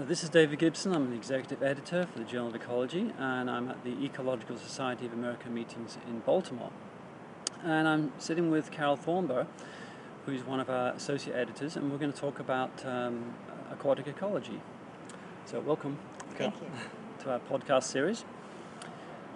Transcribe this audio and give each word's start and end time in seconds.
Uh, 0.00 0.04
this 0.04 0.22
is 0.22 0.30
David 0.30 0.58
Gibson. 0.58 0.94
I'm 0.94 1.08
an 1.08 1.12
executive 1.12 1.62
editor 1.62 2.06
for 2.06 2.18
the 2.20 2.24
Journal 2.24 2.48
of 2.48 2.54
Ecology, 2.54 3.12
and 3.18 3.50
I'm 3.50 3.68
at 3.68 3.84
the 3.84 4.02
Ecological 4.02 4.56
Society 4.56 5.04
of 5.04 5.12
America 5.12 5.50
meetings 5.50 5.98
in 6.08 6.20
Baltimore. 6.20 6.70
And 7.62 7.86
I'm 7.86 8.12
sitting 8.16 8.50
with 8.50 8.70
Carol 8.70 8.96
Thornber, 8.96 9.46
who's 10.24 10.42
one 10.42 10.58
of 10.58 10.70
our 10.70 10.92
associate 10.92 11.36
editors, 11.36 11.76
and 11.76 11.90
we're 11.92 11.98
going 11.98 12.12
to 12.12 12.18
talk 12.18 12.38
about 12.38 12.70
um, 12.86 13.34
aquatic 13.70 14.06
ecology. 14.06 14.62
So, 15.44 15.60
welcome, 15.60 15.98
Carol, 16.34 16.54
to 17.18 17.32
our 17.32 17.40
podcast 17.40 17.82
series. 17.82 18.24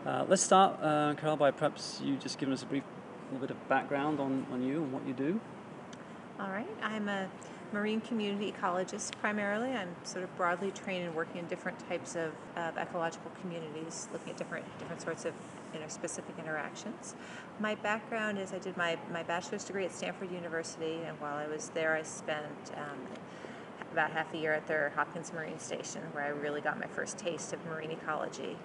Uh, 0.07 0.25
let's 0.27 0.43
start, 0.43 0.81
uh, 0.81 1.13
Carol, 1.15 1.37
by 1.37 1.51
perhaps 1.51 2.01
you 2.03 2.17
just 2.17 2.39
giving 2.39 2.55
us 2.55 2.63
a 2.63 2.67
brief 2.67 2.85
little 3.31 3.47
bit 3.47 3.51
of 3.51 3.69
background 3.69 4.19
on, 4.19 4.47
on 4.51 4.63
you 4.63 4.83
and 4.83 4.93
what 4.95 5.07
you 5.07 5.13
do. 5.13 5.41
All 6.41 6.49
right. 6.49 6.67
I'm 6.83 7.09
a 7.09 7.29
marine 7.75 8.01
community 8.01 8.53
ecologist 8.53 9.19
primarily. 9.21 9.71
I'm 9.73 9.95
sort 10.05 10.23
of 10.23 10.35
broadly 10.37 10.71
trained 10.71 11.05
in 11.05 11.15
working 11.15 11.41
in 11.41 11.47
different 11.47 11.77
types 11.89 12.15
of, 12.15 12.33
of 12.57 12.79
ecological 12.79 13.33
communities, 13.41 14.09
looking 14.13 14.31
at 14.31 14.37
different 14.37 14.65
different 14.79 15.03
sorts 15.03 15.25
of 15.25 15.35
you 15.75 15.81
know, 15.81 15.89
specific 15.89 16.37
interactions. 16.39 17.17
My 17.59 17.75
background 17.75 18.39
is 18.39 18.53
I 18.53 18.59
did 18.59 18.77
my, 18.77 18.97
my 19.13 19.25
bachelor's 19.25 19.65
degree 19.65 19.85
at 19.85 19.93
Stanford 19.93 20.31
University, 20.31 21.01
and 21.05 21.21
while 21.21 21.37
I 21.37 21.49
was 21.49 21.71
there, 21.71 21.95
I 21.95 22.03
spent 22.03 22.71
um, 22.77 22.99
about 23.93 24.13
half 24.13 24.33
a 24.35 24.39
year 24.39 24.53
at 24.53 24.67
their 24.69 24.93
Hopkins 24.95 25.33
Marine 25.33 25.59
Station, 25.59 26.03
where 26.13 26.25
I 26.25 26.29
really 26.29 26.61
got 26.61 26.79
my 26.79 26.87
first 26.87 27.19
taste 27.19 27.53
of 27.53 27.65
marine 27.67 27.91
ecology. 27.91 28.57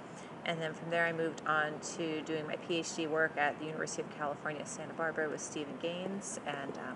And 0.46 0.62
then 0.62 0.74
from 0.74 0.90
there, 0.90 1.06
I 1.06 1.12
moved 1.12 1.42
on 1.46 1.74
to 1.98 2.22
doing 2.22 2.48
my 2.48 2.56
PhD 2.56 3.10
work 3.10 3.38
at 3.38 3.60
the 3.60 3.66
University 3.66 4.04
of 4.04 4.10
California, 4.18 4.66
Santa 4.66 4.94
Barbara 4.94 5.30
with 5.30 5.42
Steven 5.42 5.74
Gaines. 5.82 6.40
And 6.48 6.78
um, 6.78 6.96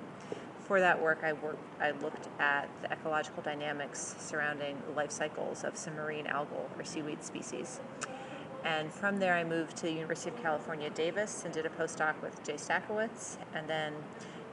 for 0.66 0.80
that 0.80 1.02
work, 1.02 1.20
I 1.23 1.34
worked, 1.34 1.81
I 1.81 1.91
looked 1.91 2.27
at 2.40 2.70
the 2.81 2.91
ecological 2.91 3.44
dynamics 3.44 4.16
surrounding 4.20 4.77
the 4.88 4.94
life 4.94 5.12
cycles 5.12 5.63
of 5.63 5.77
some 5.77 5.95
marine 5.95 6.26
algal 6.26 6.67
or 6.77 6.84
seaweed 6.84 7.23
species. 7.23 7.80
And 8.63 8.92
from 8.92 9.17
there, 9.20 9.33
I 9.33 9.44
moved 9.44 9.75
to 9.78 9.83
the 9.83 9.92
University 9.92 10.30
of 10.30 10.42
California, 10.42 10.89
Davis, 10.89 11.44
and 11.44 11.53
did 11.53 11.66
a 11.66 11.70
postdoc 11.70 12.22
with 12.22 12.42
Jay 12.45 12.53
Stachowicz. 12.53 13.38
And 13.53 13.67
then 13.67 13.94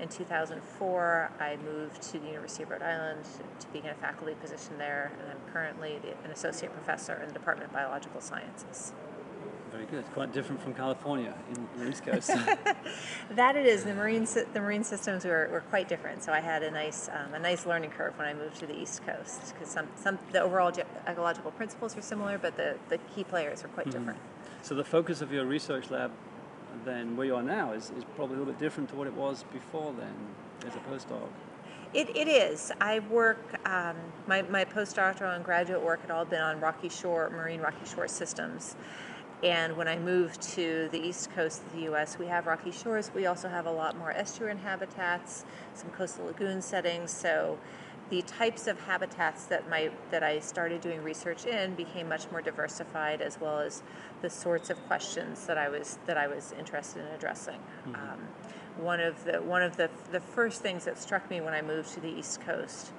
in 0.00 0.08
2004, 0.08 1.30
I 1.38 1.56
moved 1.64 2.02
to 2.02 2.18
the 2.18 2.26
University 2.26 2.64
of 2.64 2.70
Rhode 2.70 2.82
Island 2.82 3.24
to 3.60 3.66
begin 3.68 3.90
a 3.90 3.94
faculty 3.94 4.34
position 4.34 4.78
there, 4.78 5.12
and 5.20 5.30
I'm 5.30 5.52
currently 5.52 6.00
an 6.24 6.30
associate 6.30 6.72
professor 6.72 7.14
in 7.22 7.28
the 7.28 7.34
Department 7.34 7.70
of 7.70 7.72
Biological 7.72 8.20
Sciences. 8.20 8.92
Very 9.72 9.86
good. 9.86 10.04
Quite 10.12 10.32
different 10.32 10.60
from 10.60 10.74
California 10.74 11.32
in 11.54 11.68
the 11.78 11.90
East 11.90 12.04
Coast. 12.04 12.28
that 13.30 13.56
it 13.56 13.66
is. 13.66 13.84
The 13.84 13.94
marine 13.94 14.24
the 14.24 14.60
marine 14.60 14.82
systems 14.82 15.24
were, 15.24 15.48
were 15.52 15.60
quite 15.60 15.88
different. 15.88 16.22
So 16.24 16.32
I 16.32 16.40
had 16.40 16.62
a 16.62 16.70
nice 16.70 17.08
um, 17.08 17.34
a 17.34 17.38
nice 17.38 17.66
learning 17.66 17.90
curve 17.90 18.18
when 18.18 18.26
I 18.26 18.34
moved 18.34 18.56
to 18.56 18.66
the 18.66 18.76
East 18.76 19.04
Coast 19.06 19.54
because 19.54 19.68
some 19.68 19.86
some 19.94 20.18
the 20.32 20.40
overall 20.40 20.72
ge- 20.72 20.80
ecological 21.06 21.52
principles 21.52 21.96
are 21.96 22.02
similar, 22.02 22.36
but 22.36 22.56
the, 22.56 22.76
the 22.88 22.98
key 23.14 23.22
players 23.22 23.64
are 23.64 23.68
quite 23.68 23.86
mm-hmm. 23.86 23.98
different. 23.98 24.18
So 24.62 24.74
the 24.74 24.84
focus 24.84 25.22
of 25.22 25.32
your 25.32 25.46
research 25.46 25.90
lab, 25.90 26.10
then 26.84 27.16
where 27.16 27.26
you 27.26 27.36
are 27.36 27.42
now, 27.42 27.72
is, 27.72 27.92
is 27.96 28.04
probably 28.16 28.36
a 28.36 28.38
little 28.40 28.52
bit 28.52 28.60
different 28.60 28.90
to 28.90 28.96
what 28.96 29.06
it 29.06 29.14
was 29.14 29.44
before 29.52 29.94
then 29.96 30.14
as 30.66 30.74
a 30.74 30.80
postdoc. 30.80 31.28
It, 31.92 32.14
it 32.16 32.28
is. 32.28 32.70
I 32.80 33.00
work, 33.00 33.58
um, 33.66 33.96
my, 34.28 34.42
my 34.42 34.64
postdoctoral 34.64 35.34
and 35.34 35.44
graduate 35.44 35.82
work 35.82 36.02
had 36.02 36.12
all 36.12 36.24
been 36.24 36.40
on 36.40 36.60
rocky 36.60 36.88
shore, 36.88 37.30
marine 37.30 37.60
rocky 37.60 37.84
shore 37.84 38.06
systems. 38.06 38.76
And 39.42 39.76
when 39.76 39.88
I 39.88 39.98
moved 39.98 40.42
to 40.54 40.88
the 40.92 41.00
east 41.00 41.30
coast 41.32 41.62
of 41.64 41.72
the 41.72 41.82
U.S., 41.82 42.18
we 42.18 42.26
have 42.26 42.46
rocky 42.46 42.70
shores. 42.70 43.10
We 43.14 43.26
also 43.26 43.48
have 43.48 43.66
a 43.66 43.70
lot 43.70 43.96
more 43.96 44.12
estuarine 44.12 44.60
habitats, 44.60 45.44
some 45.74 45.90
coastal 45.90 46.26
lagoon 46.26 46.60
settings. 46.60 47.10
So 47.10 47.58
the 48.10 48.22
types 48.22 48.66
of 48.66 48.78
habitats 48.80 49.46
that 49.46 49.70
my 49.70 49.90
that 50.10 50.22
I 50.22 50.40
started 50.40 50.80
doing 50.80 51.02
research 51.02 51.46
in 51.46 51.74
became 51.74 52.08
much 52.08 52.30
more 52.30 52.42
diversified, 52.42 53.22
as 53.22 53.40
well 53.40 53.60
as 53.60 53.82
the 54.20 54.28
sorts 54.28 54.68
of 54.68 54.84
questions 54.86 55.46
that 55.46 55.56
I 55.56 55.68
was 55.68 55.98
that 56.06 56.18
I 56.18 56.26
was 56.26 56.52
interested 56.58 57.00
in 57.00 57.14
addressing. 57.14 57.60
Mm-hmm. 57.88 57.94
Um, 57.94 58.20
one 58.76 59.00
of 59.00 59.24
the 59.24 59.40
one 59.40 59.62
of 59.62 59.76
the 59.76 59.88
the 60.10 60.20
first 60.20 60.60
things 60.60 60.84
that 60.84 60.98
struck 60.98 61.30
me 61.30 61.40
when 61.40 61.54
I 61.54 61.62
moved 61.62 61.94
to 61.94 62.00
the 62.00 62.08
east 62.08 62.40
coast 62.42 62.92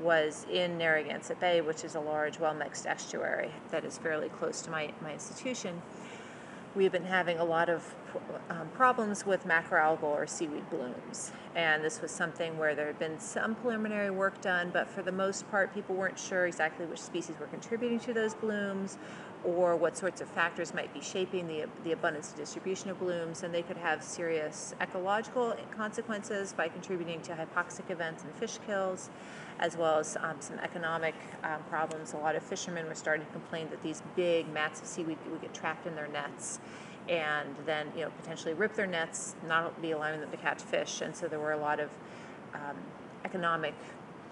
was 0.00 0.46
in 0.50 0.78
Narragansett 0.78 1.40
Bay, 1.40 1.60
which 1.60 1.84
is 1.84 1.94
a 1.94 2.00
large, 2.00 2.38
well 2.38 2.54
mixed 2.54 2.86
estuary 2.86 3.50
that 3.70 3.84
is 3.84 3.98
fairly 3.98 4.28
close 4.28 4.60
to 4.62 4.70
my, 4.70 4.92
my 5.00 5.12
institution. 5.12 5.82
We've 6.74 6.92
been 6.92 7.04
having 7.04 7.38
a 7.38 7.44
lot 7.44 7.70
of 7.70 7.94
um, 8.50 8.68
problems 8.74 9.24
with 9.24 9.46
macroalgal 9.46 10.02
or 10.02 10.26
seaweed 10.26 10.68
blooms. 10.68 11.32
And 11.54 11.82
this 11.82 12.02
was 12.02 12.10
something 12.10 12.58
where 12.58 12.74
there 12.74 12.86
had 12.86 12.98
been 12.98 13.18
some 13.18 13.54
preliminary 13.54 14.10
work 14.10 14.42
done, 14.42 14.70
but 14.70 14.86
for 14.86 15.02
the 15.02 15.12
most 15.12 15.50
part, 15.50 15.72
people 15.72 15.94
weren't 15.94 16.18
sure 16.18 16.46
exactly 16.46 16.84
which 16.84 17.00
species 17.00 17.36
were 17.40 17.46
contributing 17.46 17.98
to 18.00 18.12
those 18.12 18.34
blooms 18.34 18.98
or 19.44 19.76
what 19.76 19.96
sorts 19.96 20.20
of 20.20 20.28
factors 20.28 20.74
might 20.74 20.92
be 20.92 21.00
shaping 21.00 21.46
the, 21.46 21.66
the 21.84 21.92
abundance 21.92 22.30
and 22.30 22.38
distribution 22.38 22.90
of 22.90 22.98
blooms, 22.98 23.42
and 23.42 23.54
they 23.54 23.62
could 23.62 23.76
have 23.76 24.02
serious 24.02 24.74
ecological 24.80 25.54
consequences 25.76 26.52
by 26.52 26.68
contributing 26.68 27.20
to 27.22 27.32
hypoxic 27.32 27.90
events 27.90 28.24
and 28.24 28.34
fish 28.34 28.58
kills, 28.66 29.10
as 29.58 29.76
well 29.76 29.98
as 29.98 30.16
um, 30.20 30.36
some 30.40 30.58
economic 30.58 31.14
um, 31.44 31.62
problems. 31.68 32.12
A 32.12 32.16
lot 32.16 32.36
of 32.36 32.42
fishermen 32.42 32.86
were 32.86 32.94
starting 32.94 33.24
to 33.26 33.32
complain 33.32 33.68
that 33.70 33.82
these 33.82 34.02
big 34.14 34.52
mats 34.52 34.80
of 34.80 34.86
seaweed 34.86 35.18
would 35.30 35.40
get 35.40 35.54
trapped 35.54 35.86
in 35.86 35.94
their 35.94 36.08
nets 36.08 36.60
and 37.08 37.54
then 37.64 37.86
you 37.94 38.02
know 38.02 38.10
potentially 38.20 38.54
rip 38.54 38.74
their 38.74 38.86
nets, 38.86 39.36
not 39.46 39.80
be 39.80 39.92
allowing 39.92 40.20
them 40.20 40.30
to 40.30 40.36
catch 40.36 40.60
fish, 40.62 41.00
and 41.00 41.14
so 41.14 41.28
there 41.28 41.38
were 41.38 41.52
a 41.52 41.58
lot 41.58 41.80
of 41.80 41.90
um, 42.54 42.76
economic 43.24 43.74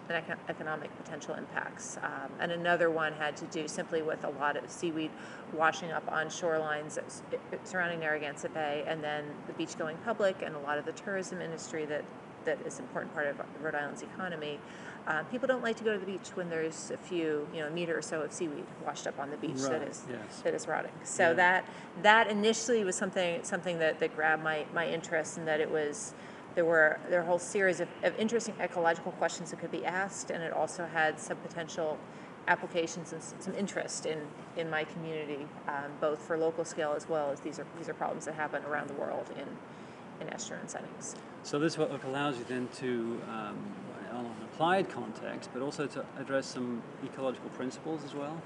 and 0.09 0.25
economic 0.48 0.94
potential 1.03 1.34
impacts. 1.34 1.98
Um, 2.03 2.31
and 2.41 2.53
another 2.53 2.91
one 2.91 3.12
had 3.15 3.37
to 3.38 3.47
do 3.47 3.69
simply 3.69 4.03
with 4.03 4.25
a 4.25 4.31
lot 4.31 4.56
of 4.56 4.70
seaweed 4.70 5.10
washing 5.53 5.91
up 5.92 6.10
on 6.10 6.26
shorelines 6.26 6.98
surrounding 7.65 8.00
Narragansett 8.00 8.53
Bay, 8.53 8.84
and 8.87 9.03
then 9.03 9.25
the 9.47 9.53
beach 9.54 9.78
going 9.78 9.97
public, 9.98 10.42
and 10.42 10.54
a 10.54 10.59
lot 10.60 10.78
of 10.78 10.84
the 10.84 10.92
tourism 10.92 11.41
industry 11.41 11.84
that, 11.87 12.04
that 12.44 12.59
is 12.66 12.78
an 12.78 12.84
important 12.84 13.15
part 13.15 13.26
of 13.26 13.41
Rhode 13.62 13.75
Island's 13.75 14.03
economy. 14.03 14.59
Uh, 15.06 15.22
people 15.25 15.47
don't 15.47 15.62
like 15.62 15.76
to 15.76 15.84
go 15.84 15.92
to 15.92 15.98
the 15.98 16.06
beach 16.06 16.31
when 16.34 16.48
there's 16.48 16.91
a 16.91 16.97
few, 16.97 17.47
you 17.53 17.60
know, 17.60 17.66
a 17.66 17.71
meter 17.71 17.98
or 17.98 18.00
so 18.00 18.22
of 18.22 18.32
seaweed 18.32 18.65
washed 18.86 19.06
up 19.06 19.19
on 19.19 19.31
the 19.31 19.36
beach 19.36 19.59
right. 19.59 19.72
that 19.72 19.88
is 19.88 20.03
yes. 20.09 20.41
that 20.41 20.54
is 20.54 20.66
rotting. 20.66 20.92
So 21.03 21.28
yeah. 21.28 21.32
that 21.34 21.69
that 22.03 22.31
initially 22.31 22.84
was 22.84 22.97
something 22.97 23.44
something 23.44 23.78
that, 23.81 24.00
that 24.00 24.16
grabbed 24.16 24.42
my, 24.42 24.65
my 24.72 24.88
interest, 24.88 25.36
and 25.36 25.47
that 25.47 25.60
it 25.60 25.71
was 25.71 26.15
there 26.54 26.65
were 26.65 26.98
there 27.09 27.20
were 27.20 27.25
a 27.25 27.28
whole 27.28 27.38
series 27.38 27.81
of, 27.81 27.88
of 28.03 28.16
interesting 28.19 28.54
ecological 28.60 29.12
questions 29.12 29.50
that 29.50 29.60
could 29.60 29.72
be 29.72 29.84
asked, 29.84 30.31
and 30.31 30.42
it 30.42 30.53
also 30.53 30.87
had 30.87 31.19
some 31.19 31.37
potential 31.38 31.98
applications 32.47 33.12
and 33.12 33.22
some 33.22 33.54
interest 33.54 34.04
in, 34.06 34.20
in 34.56 34.69
my 34.69 34.84
community, 34.84 35.47
um, 35.66 35.91
both 36.00 36.20
for 36.20 36.37
local 36.37 36.65
scale 36.65 36.92
as 36.94 37.09
well 37.09 37.31
as 37.31 37.41
these 37.41 37.59
are 37.59 37.66
these 37.78 37.88
are 37.88 37.94
problems 37.94 38.25
that 38.26 38.34
happen 38.34 38.62
around 38.65 38.88
the 38.88 38.94
world 38.94 39.31
in 39.37 39.47
in 40.20 40.32
estuarine 40.32 40.69
settings. 40.69 41.16
So 41.42 41.59
this 41.59 41.76
what 41.76 42.03
allows 42.04 42.38
you 42.38 42.44
then 42.48 42.69
to, 42.76 43.21
um, 43.28 43.59
on 44.12 44.25
an 44.26 44.32
applied 44.53 44.88
context, 44.88 45.50
but 45.53 45.60
also 45.60 45.86
to 45.88 46.04
address 46.19 46.47
some 46.47 46.82
ecological 47.04 47.50
principles 47.50 48.04
as 48.04 48.15
well. 48.15 48.41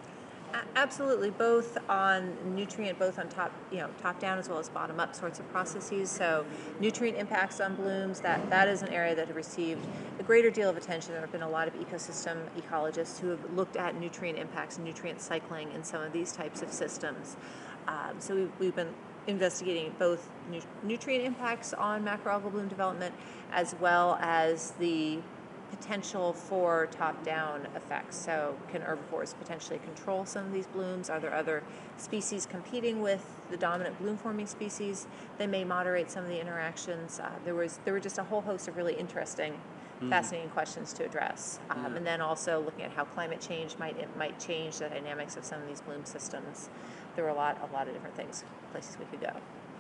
Absolutely, 0.76 1.30
both 1.30 1.76
on 1.88 2.36
nutrient, 2.54 2.98
both 2.98 3.18
on 3.18 3.28
top, 3.28 3.52
you 3.70 3.78
know, 3.78 3.88
top 4.00 4.20
down 4.20 4.38
as 4.38 4.48
well 4.48 4.58
as 4.58 4.68
bottom 4.68 5.00
up 5.00 5.14
sorts 5.14 5.40
of 5.40 5.50
processes. 5.50 6.08
So, 6.08 6.46
nutrient 6.78 7.18
impacts 7.18 7.60
on 7.60 7.74
blooms 7.74 8.20
that 8.20 8.48
that 8.48 8.68
is 8.68 8.82
an 8.82 8.88
area 8.88 9.14
that 9.14 9.26
have 9.26 9.36
received 9.36 9.84
a 10.18 10.22
greater 10.22 10.50
deal 10.50 10.70
of 10.70 10.76
attention. 10.76 11.12
There 11.12 11.20
have 11.20 11.32
been 11.32 11.42
a 11.42 11.48
lot 11.48 11.68
of 11.68 11.74
ecosystem 11.74 12.38
ecologists 12.56 13.18
who 13.18 13.28
have 13.28 13.40
looked 13.54 13.76
at 13.76 13.98
nutrient 14.00 14.38
impacts 14.38 14.76
and 14.76 14.86
nutrient 14.86 15.20
cycling 15.20 15.72
in 15.72 15.82
some 15.82 16.00
of 16.00 16.12
these 16.12 16.32
types 16.32 16.62
of 16.62 16.72
systems. 16.72 17.36
Um, 17.88 18.20
so 18.20 18.34
we've, 18.34 18.52
we've 18.58 18.76
been 18.76 18.94
investigating 19.26 19.92
both 19.98 20.30
nu- 20.50 20.60
nutrient 20.82 21.24
impacts 21.24 21.74
on 21.74 22.04
macroalgal 22.04 22.52
bloom 22.52 22.68
development 22.68 23.14
as 23.52 23.74
well 23.80 24.16
as 24.20 24.72
the 24.78 25.18
potential 25.70 26.32
for 26.32 26.88
top-down 26.90 27.66
effects. 27.74 28.16
So 28.16 28.56
can 28.68 28.82
herbivores 28.82 29.34
potentially 29.34 29.78
control 29.80 30.24
some 30.24 30.46
of 30.46 30.52
these 30.52 30.66
blooms? 30.66 31.10
Are 31.10 31.20
there 31.20 31.34
other 31.34 31.62
species 31.96 32.46
competing 32.46 33.00
with 33.00 33.24
the 33.50 33.56
dominant 33.56 33.98
bloom-forming 33.98 34.46
species? 34.46 35.06
They 35.38 35.46
may 35.46 35.64
moderate 35.64 36.10
some 36.10 36.24
of 36.24 36.30
the 36.30 36.40
interactions. 36.40 37.20
Uh, 37.20 37.30
there 37.44 37.54
was 37.54 37.80
there 37.84 37.92
were 37.92 38.00
just 38.00 38.18
a 38.18 38.24
whole 38.24 38.40
host 38.40 38.68
of 38.68 38.76
really 38.76 38.94
interesting, 38.94 39.52
mm-hmm. 39.52 40.10
fascinating 40.10 40.50
questions 40.50 40.92
to 40.94 41.04
address, 41.04 41.60
um, 41.70 41.78
yeah. 41.78 41.96
and 41.96 42.06
then 42.06 42.20
also 42.20 42.60
looking 42.60 42.84
at 42.84 42.92
how 42.92 43.04
climate 43.04 43.40
change 43.40 43.76
might 43.78 43.96
it 43.98 44.08
might 44.16 44.38
change 44.38 44.78
the 44.78 44.88
dynamics 44.88 45.36
of 45.36 45.44
some 45.44 45.60
of 45.60 45.68
these 45.68 45.80
bloom 45.80 46.04
systems. 46.04 46.68
There 47.14 47.24
were 47.24 47.30
a 47.30 47.34
lot 47.34 47.58
a 47.68 47.72
lot 47.72 47.88
of 47.88 47.94
different 47.94 48.16
things 48.16 48.44
places 48.72 48.96
we 48.98 49.06
could 49.06 49.20
go. 49.20 49.32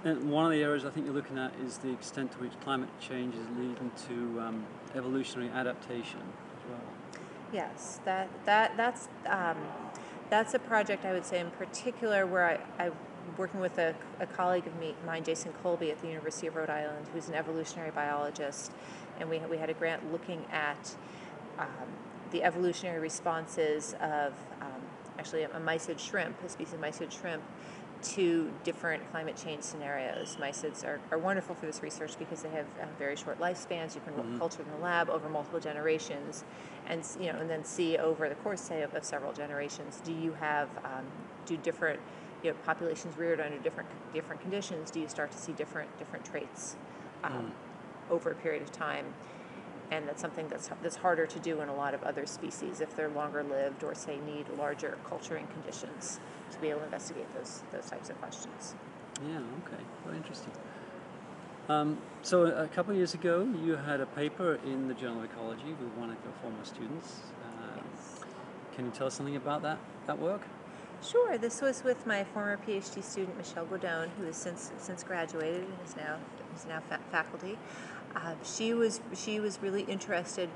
And 0.04 0.30
one 0.30 0.44
of 0.44 0.52
the 0.52 0.62
areas 0.62 0.84
I 0.84 0.90
think 0.90 1.06
you're 1.06 1.14
looking 1.14 1.38
at 1.38 1.52
is 1.64 1.78
the 1.78 1.90
extent 1.90 2.32
to 2.32 2.38
which 2.38 2.52
climate 2.60 2.88
change 3.00 3.34
is 3.34 3.46
leading 3.58 3.90
to 4.08 4.40
um, 4.40 4.66
evolutionary 4.94 5.50
adaptation 5.50 6.20
as 6.20 6.70
well. 6.70 7.20
Yes, 7.52 8.00
that 8.04 8.28
that 8.44 8.76
that's 8.76 9.08
um, 9.26 9.56
that's 10.30 10.54
a 10.54 10.58
project 10.58 11.04
I 11.04 11.12
would 11.12 11.24
say 11.24 11.40
in 11.40 11.50
particular 11.52 12.26
where 12.26 12.44
I, 12.46 12.84
I'm 12.84 12.92
working 13.36 13.60
with 13.60 13.78
a, 13.78 13.94
a 14.20 14.26
colleague 14.26 14.66
of 14.66 14.78
me, 14.78 14.94
mine, 15.04 15.24
Jason 15.24 15.52
Kolbe 15.64 15.90
at 15.90 16.00
the 16.00 16.08
University 16.08 16.46
of 16.46 16.56
Rhode 16.56 16.70
Island, 16.70 17.06
who's 17.12 17.28
an 17.28 17.34
evolutionary 17.34 17.90
biologist, 17.90 18.72
and 19.18 19.28
we 19.28 19.38
we 19.50 19.56
had 19.56 19.68
a 19.68 19.74
grant 19.74 20.12
looking 20.12 20.44
at 20.52 20.94
um, 21.58 21.66
the 22.30 22.44
evolutionary 22.44 23.00
responses 23.00 23.94
of 24.00 24.32
um, 24.60 24.82
actually 25.18 25.42
a 25.42 25.48
mysid 25.48 25.98
shrimp, 25.98 26.36
a 26.44 26.48
species 26.48 26.74
of 26.74 26.80
mysid 26.80 27.10
shrimp, 27.10 27.42
to 28.02 28.50
different 28.64 29.02
climate 29.10 29.36
change 29.36 29.62
scenarios. 29.62 30.36
Mysids 30.40 30.84
are, 30.84 31.00
are 31.10 31.18
wonderful 31.18 31.54
for 31.54 31.66
this 31.66 31.82
research 31.82 32.18
because 32.18 32.42
they 32.42 32.50
have 32.50 32.66
uh, 32.80 32.86
very 32.98 33.16
short 33.16 33.38
lifespans. 33.40 33.94
You 33.94 34.00
can 34.00 34.14
Mhm. 34.14 34.38
culture 34.38 34.58
them 34.62 34.66
in 34.72 34.78
the 34.78 34.84
lab 34.84 35.08
over 35.10 35.28
multiple 35.28 35.60
generations, 35.60 36.44
and 36.86 37.04
you 37.18 37.32
know, 37.32 37.38
and 37.38 37.50
then 37.50 37.64
see 37.64 37.96
over 37.98 38.28
the 38.28 38.34
course, 38.34 38.60
say, 38.60 38.82
of, 38.82 38.94
of 38.94 39.04
several 39.04 39.32
generations, 39.32 40.00
do 40.04 40.12
you 40.12 40.32
have 40.32 40.68
um, 40.84 41.06
do 41.46 41.56
different 41.56 42.00
you 42.42 42.50
know, 42.50 42.56
populations 42.64 43.16
reared 43.16 43.40
under 43.40 43.58
different 43.58 43.88
different 44.12 44.40
conditions? 44.40 44.90
Do 44.90 45.00
you 45.00 45.08
start 45.08 45.32
to 45.32 45.38
see 45.38 45.52
different 45.52 45.96
different 45.98 46.24
traits 46.24 46.76
um, 47.24 47.52
over 48.10 48.30
a 48.30 48.34
period 48.34 48.62
of 48.62 48.70
time? 48.72 49.14
And 49.90 50.06
that's 50.06 50.20
something 50.20 50.48
that's 50.48 50.68
that's 50.82 50.96
harder 50.96 51.26
to 51.26 51.38
do 51.38 51.60
in 51.60 51.68
a 51.68 51.74
lot 51.74 51.94
of 51.94 52.02
other 52.02 52.26
species 52.26 52.80
if 52.80 52.94
they're 52.94 53.08
longer 53.08 53.42
lived 53.42 53.82
or 53.82 53.94
say 53.94 54.18
need 54.26 54.46
larger 54.58 54.98
culturing 55.08 55.46
conditions 55.48 56.20
to 56.52 56.58
be 56.58 56.68
able 56.68 56.80
to 56.80 56.84
investigate 56.86 57.32
those 57.34 57.62
those 57.72 57.86
types 57.88 58.10
of 58.10 58.20
questions. 58.20 58.74
Yeah, 59.26 59.38
okay, 59.38 59.82
very 60.04 60.18
interesting. 60.18 60.52
Um, 61.68 61.98
so 62.22 62.46
a 62.46 62.68
couple 62.68 62.92
of 62.92 62.96
years 62.96 63.14
ago, 63.14 63.46
you 63.64 63.76
had 63.76 64.00
a 64.00 64.06
paper 64.06 64.58
in 64.64 64.88
the 64.88 64.94
Journal 64.94 65.18
of 65.18 65.24
Ecology 65.24 65.74
with 65.80 65.92
one 65.98 66.10
of 66.10 66.16
your 66.24 66.32
former 66.42 66.64
students. 66.64 67.20
Um, 67.44 67.84
Yes. 67.94 68.20
Can 68.74 68.84
you 68.86 68.90
tell 68.92 69.06
us 69.08 69.14
something 69.14 69.36
about 69.36 69.62
that 69.62 69.78
that 70.06 70.18
work? 70.18 70.42
Sure. 71.02 71.38
This 71.38 71.60
was 71.60 71.84
with 71.84 72.06
my 72.06 72.24
former 72.24 72.58
PhD 72.66 73.02
student 73.04 73.36
Michelle 73.36 73.66
Guidone, 73.66 74.08
who 74.18 74.24
has 74.24 74.36
since 74.36 74.72
since 74.78 75.04
graduated 75.04 75.62
and 75.62 75.72
is 75.84 75.96
now 75.96 76.16
is 76.54 76.66
now 76.66 76.80
fa- 76.88 77.00
faculty. 77.12 77.56
Uh, 78.16 78.34
she 78.42 78.74
was 78.74 79.00
she 79.14 79.38
was 79.38 79.62
really 79.62 79.82
interested 79.82 80.50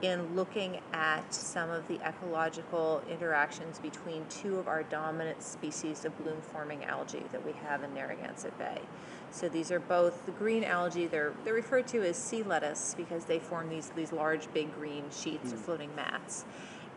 in 0.00 0.36
looking 0.36 0.80
at 0.92 1.34
some 1.34 1.68
of 1.70 1.88
the 1.88 1.98
ecological 2.06 3.02
interactions 3.10 3.80
between 3.80 4.24
two 4.28 4.56
of 4.56 4.68
our 4.68 4.84
dominant 4.84 5.42
species 5.42 6.04
of 6.04 6.16
bloom-forming 6.22 6.84
algae 6.84 7.24
that 7.32 7.44
we 7.44 7.50
have 7.50 7.82
in 7.82 7.92
Narragansett 7.92 8.56
Bay. 8.56 8.80
So 9.32 9.48
these 9.48 9.72
are 9.72 9.80
both 9.80 10.24
the 10.26 10.32
green 10.32 10.62
algae. 10.62 11.06
They're 11.08 11.34
they're 11.44 11.54
referred 11.54 11.88
to 11.88 12.06
as 12.06 12.16
sea 12.16 12.44
lettuce 12.44 12.94
because 12.96 13.24
they 13.24 13.40
form 13.40 13.68
these 13.68 13.90
these 13.96 14.12
large, 14.12 14.52
big 14.54 14.72
green 14.74 15.04
sheets 15.10 15.52
or 15.52 15.56
floating 15.56 15.94
mats. 15.96 16.44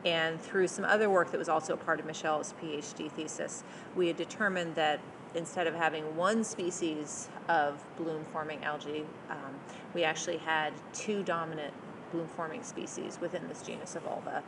And 0.05 0.41
through 0.41 0.67
some 0.67 0.85
other 0.85 1.09
work 1.09 1.31
that 1.31 1.37
was 1.37 1.49
also 1.49 1.73
a 1.73 1.77
part 1.77 1.99
of 1.99 2.05
Michelle's 2.05 2.53
PhD 2.61 3.11
thesis, 3.11 3.63
we 3.95 4.07
had 4.07 4.17
determined 4.17 4.75
that 4.75 4.99
instead 5.35 5.67
of 5.67 5.75
having 5.75 6.15
one 6.15 6.43
species 6.43 7.29
of 7.47 7.83
bloom 7.97 8.25
forming 8.31 8.63
algae, 8.63 9.05
um, 9.29 9.55
we 9.93 10.03
actually 10.03 10.37
had 10.37 10.73
two 10.93 11.23
dominant 11.23 11.73
bloom 12.11 12.27
forming 12.27 12.63
species 12.63 13.19
within 13.21 13.47
this 13.47 13.61
genus 13.61 13.95
of 13.95 14.03
ulva. 14.03 14.41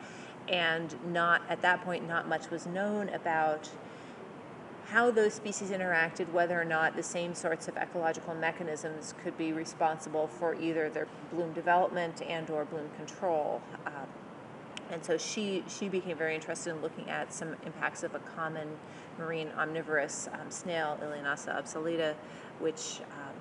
And 0.49 0.95
not 1.13 1.41
at 1.49 1.61
that 1.61 1.83
point, 1.83 2.07
not 2.07 2.27
much 2.27 2.49
was 2.49 2.65
known 2.65 3.09
about 3.09 3.69
how 4.87 5.09
those 5.09 5.33
species 5.33 5.69
interacted, 5.69 6.29
whether 6.31 6.59
or 6.59 6.65
not 6.65 6.95
the 6.95 7.03
same 7.03 7.33
sorts 7.33 7.67
of 7.67 7.77
ecological 7.77 8.35
mechanisms 8.35 9.13
could 9.23 9.37
be 9.37 9.53
responsible 9.53 10.27
for 10.27 10.55
either 10.55 10.89
their 10.89 11.07
bloom 11.31 11.53
development 11.53 12.21
and 12.21 12.49
or 12.49 12.65
bloom 12.65 12.89
control. 12.97 13.61
Um, 13.85 14.07
and 14.93 15.03
so 15.03 15.17
she, 15.17 15.63
she 15.67 15.89
became 15.89 16.15
very 16.15 16.35
interested 16.35 16.69
in 16.69 16.81
looking 16.81 17.09
at 17.09 17.33
some 17.33 17.55
impacts 17.65 18.03
of 18.03 18.13
a 18.13 18.19
common 18.19 18.67
marine 19.17 19.49
omnivorous 19.57 20.29
um, 20.33 20.51
snail, 20.51 20.99
Ilyanassa 21.01 21.59
obsoleta, 21.59 22.13
which, 22.59 23.01
um, 23.11 23.33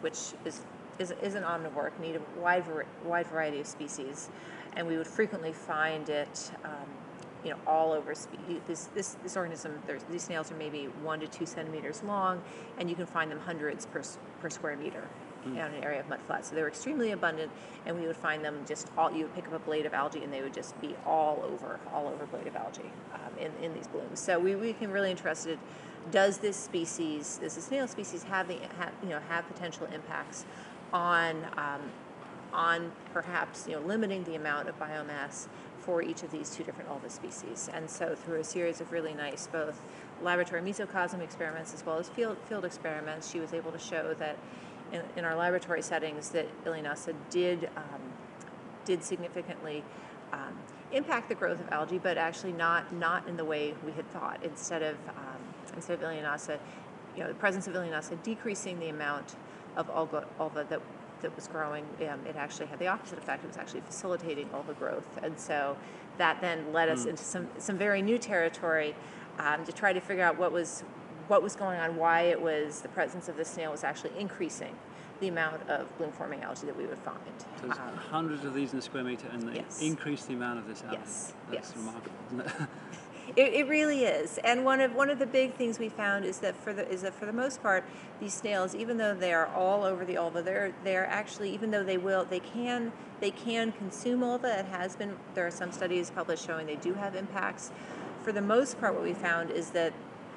which 0.00 0.18
is, 0.44 0.62
is, 0.98 1.12
is 1.22 1.36
an 1.36 1.44
omnivore, 1.44 1.94
can 1.94 2.04
eat 2.04 2.16
a 2.16 2.40
wide, 2.40 2.64
wide 3.04 3.28
variety 3.28 3.60
of 3.60 3.66
species. 3.68 4.28
And 4.74 4.88
we 4.88 4.96
would 4.96 5.06
frequently 5.06 5.52
find 5.52 6.08
it, 6.08 6.50
um, 6.64 6.88
you 7.44 7.50
know, 7.50 7.58
all 7.64 7.92
over. 7.92 8.12
This, 8.66 8.86
this, 8.86 9.16
this 9.22 9.36
organism, 9.36 9.80
these 10.10 10.24
snails 10.24 10.50
are 10.50 10.56
maybe 10.56 10.86
one 11.02 11.20
to 11.20 11.28
two 11.28 11.46
centimeters 11.46 12.02
long, 12.02 12.42
and 12.78 12.90
you 12.90 12.96
can 12.96 13.06
find 13.06 13.30
them 13.30 13.38
hundreds 13.38 13.86
per, 13.86 14.02
per 14.40 14.50
square 14.50 14.76
meter 14.76 15.04
on 15.52 15.72
an 15.72 15.82
area 15.82 16.00
of 16.00 16.08
mud 16.08 16.20
flats. 16.26 16.48
So 16.48 16.54
they 16.54 16.62
were 16.62 16.68
extremely 16.68 17.12
abundant, 17.12 17.50
and 17.86 17.98
we 17.98 18.06
would 18.06 18.16
find 18.16 18.44
them 18.44 18.64
just 18.66 18.88
all. 18.96 19.10
You 19.10 19.24
would 19.24 19.34
pick 19.34 19.46
up 19.46 19.54
a 19.54 19.58
blade 19.58 19.86
of 19.86 19.94
algae, 19.94 20.22
and 20.22 20.32
they 20.32 20.42
would 20.42 20.54
just 20.54 20.78
be 20.80 20.94
all 21.06 21.42
over, 21.44 21.80
all 21.92 22.08
over 22.08 22.26
blade 22.26 22.46
of 22.46 22.56
algae 22.56 22.90
um, 23.14 23.38
in 23.38 23.52
in 23.64 23.74
these 23.74 23.86
blooms. 23.86 24.18
So 24.20 24.38
we, 24.38 24.54
we 24.54 24.68
became 24.68 24.90
really 24.90 25.10
interested. 25.10 25.58
Does 26.10 26.38
this 26.38 26.56
species, 26.56 27.38
does 27.42 27.54
the 27.54 27.60
snail 27.60 27.86
species, 27.88 28.22
have 28.24 28.48
the 28.48 28.58
have, 28.78 28.92
you 29.02 29.10
know 29.10 29.20
have 29.28 29.46
potential 29.46 29.86
impacts 29.92 30.44
on 30.92 31.44
um, 31.56 31.82
on 32.52 32.92
perhaps 33.12 33.66
you 33.68 33.74
know 33.74 33.80
limiting 33.80 34.24
the 34.24 34.34
amount 34.34 34.68
of 34.68 34.78
biomass 34.78 35.48
for 35.88 36.02
each 36.02 36.22
of 36.22 36.30
these 36.30 36.54
two 36.54 36.62
different 36.64 36.90
ulva 36.90 37.10
species. 37.10 37.70
And 37.72 37.88
so 37.88 38.14
through 38.14 38.40
a 38.40 38.44
series 38.44 38.80
of 38.80 38.92
really 38.92 39.14
nice 39.14 39.46
both 39.46 39.80
laboratory 40.22 40.60
mesocosm 40.60 41.20
experiments 41.22 41.72
as 41.72 41.86
well 41.86 41.98
as 41.98 42.08
field 42.10 42.36
field 42.48 42.64
experiments, 42.64 43.30
she 43.30 43.40
was 43.40 43.54
able 43.54 43.72
to 43.72 43.78
show 43.78 44.14
that 44.18 44.36
in, 44.92 45.02
in 45.16 45.24
our 45.24 45.36
laboratory 45.36 45.82
settings 45.82 46.30
that 46.30 46.46
Ilyanassa 46.64 47.14
did 47.30 47.70
um, 47.76 48.00
did 48.84 49.04
significantly 49.04 49.84
um, 50.32 50.56
impact 50.92 51.28
the 51.28 51.34
growth 51.34 51.60
of 51.60 51.68
algae, 51.70 51.98
but 51.98 52.16
actually 52.16 52.52
not 52.52 52.92
not 52.92 53.28
in 53.28 53.36
the 53.36 53.44
way 53.44 53.74
we 53.84 53.92
had 53.92 54.10
thought. 54.12 54.42
Instead 54.42 54.82
of 54.82 54.96
um, 55.08 55.40
instead 55.74 56.02
of 56.02 56.08
Ilyanassa, 56.08 56.58
you 57.16 57.22
know, 57.22 57.28
the 57.28 57.34
presence 57.34 57.66
of 57.66 57.74
Ilyanassa 57.74 58.22
decreasing 58.22 58.78
the 58.78 58.88
amount 58.88 59.36
of 59.76 59.88
ulva, 59.88 60.24
ulva 60.38 60.68
that 60.68 60.80
that 61.20 61.34
was 61.34 61.48
growing, 61.48 61.84
um, 62.08 62.24
it 62.26 62.36
actually 62.36 62.66
had 62.66 62.78
the 62.78 62.86
opposite 62.86 63.18
effect. 63.18 63.42
It 63.44 63.48
was 63.48 63.56
actually 63.56 63.80
facilitating 63.80 64.48
ulva 64.48 64.78
growth, 64.78 65.08
and 65.22 65.38
so 65.38 65.76
that 66.16 66.40
then 66.40 66.72
led 66.72 66.88
us 66.88 67.04
into 67.04 67.22
some 67.22 67.48
some 67.58 67.76
very 67.76 68.02
new 68.02 68.18
territory 68.18 68.94
um, 69.38 69.64
to 69.64 69.72
try 69.72 69.92
to 69.92 70.00
figure 70.00 70.24
out 70.24 70.38
what 70.38 70.52
was 70.52 70.84
what 71.28 71.42
was 71.42 71.54
going 71.54 71.78
on, 71.78 71.96
why 71.96 72.22
it 72.22 72.40
was 72.40 72.80
the 72.80 72.88
presence 72.88 73.28
of 73.28 73.36
the 73.36 73.44
snail 73.44 73.70
was 73.70 73.84
actually 73.84 74.12
increasing 74.18 74.74
the 75.20 75.28
amount 75.28 75.68
of 75.68 75.96
bloom 75.98 76.12
forming 76.12 76.42
algae 76.42 76.66
that 76.66 76.76
we 76.76 76.86
would 76.86 76.98
find. 76.98 77.18
So 77.38 77.66
there's 77.66 77.78
Um, 77.78 77.96
hundreds 77.96 78.44
of 78.44 78.54
these 78.54 78.72
in 78.72 78.78
a 78.78 78.82
square 78.82 79.04
meter, 79.04 79.26
and 79.32 79.42
they 79.42 79.56
Yes. 79.56 79.82
increase 79.82 80.24
the 80.24 80.34
amount 80.34 80.60
of 80.60 80.66
this 80.68 80.82
algae. 80.84 80.96
Yes, 80.98 81.32
That's 81.50 81.68
yes. 81.70 81.76
remarkable, 81.76 82.16
isn't 82.28 82.40
it? 82.40 82.52
It, 83.36 83.52
it 83.52 83.68
really 83.68 84.04
is, 84.04 84.38
and 84.38 84.64
one 84.64 84.80
of 84.80 84.94
one 84.94 85.10
of 85.10 85.18
the 85.18 85.26
big 85.26 85.52
things 85.52 85.78
we 85.78 85.90
found 85.90 86.24
is 86.24 86.38
that 86.38 86.56
for 86.56 86.72
the 86.72 86.88
is 86.88 87.02
that 87.02 87.12
for 87.12 87.26
the 87.26 87.32
most 87.32 87.62
part, 87.62 87.84
these 88.20 88.32
snails, 88.32 88.74
even 88.74 88.96
though 88.96 89.12
they 89.12 89.34
are 89.34 89.48
all 89.48 89.84
over 89.84 90.06
the 90.06 90.14
ulva, 90.14 90.42
they're 90.42 90.72
they're 90.82 91.04
actually 91.06 91.52
even 91.52 91.70
though 91.70 91.84
they 91.84 91.98
will 91.98 92.24
they 92.24 92.40
can 92.40 92.90
they 93.20 93.30
can 93.30 93.72
consume 93.72 94.20
ulva. 94.20 94.60
It 94.60 94.64
has 94.66 94.96
been 94.96 95.14
there 95.34 95.46
are 95.46 95.50
some 95.50 95.72
studies 95.72 96.10
published 96.10 96.46
showing 96.46 96.66
they 96.66 96.76
do 96.76 96.94
have 96.94 97.14
impacts. 97.14 97.70
For 98.22 98.32
the 98.32 98.40
most 98.40 98.80
part, 98.80 98.94
what 98.94 99.02
we 99.04 99.12
found 99.12 99.50
is 99.50 99.70
that 99.72 99.92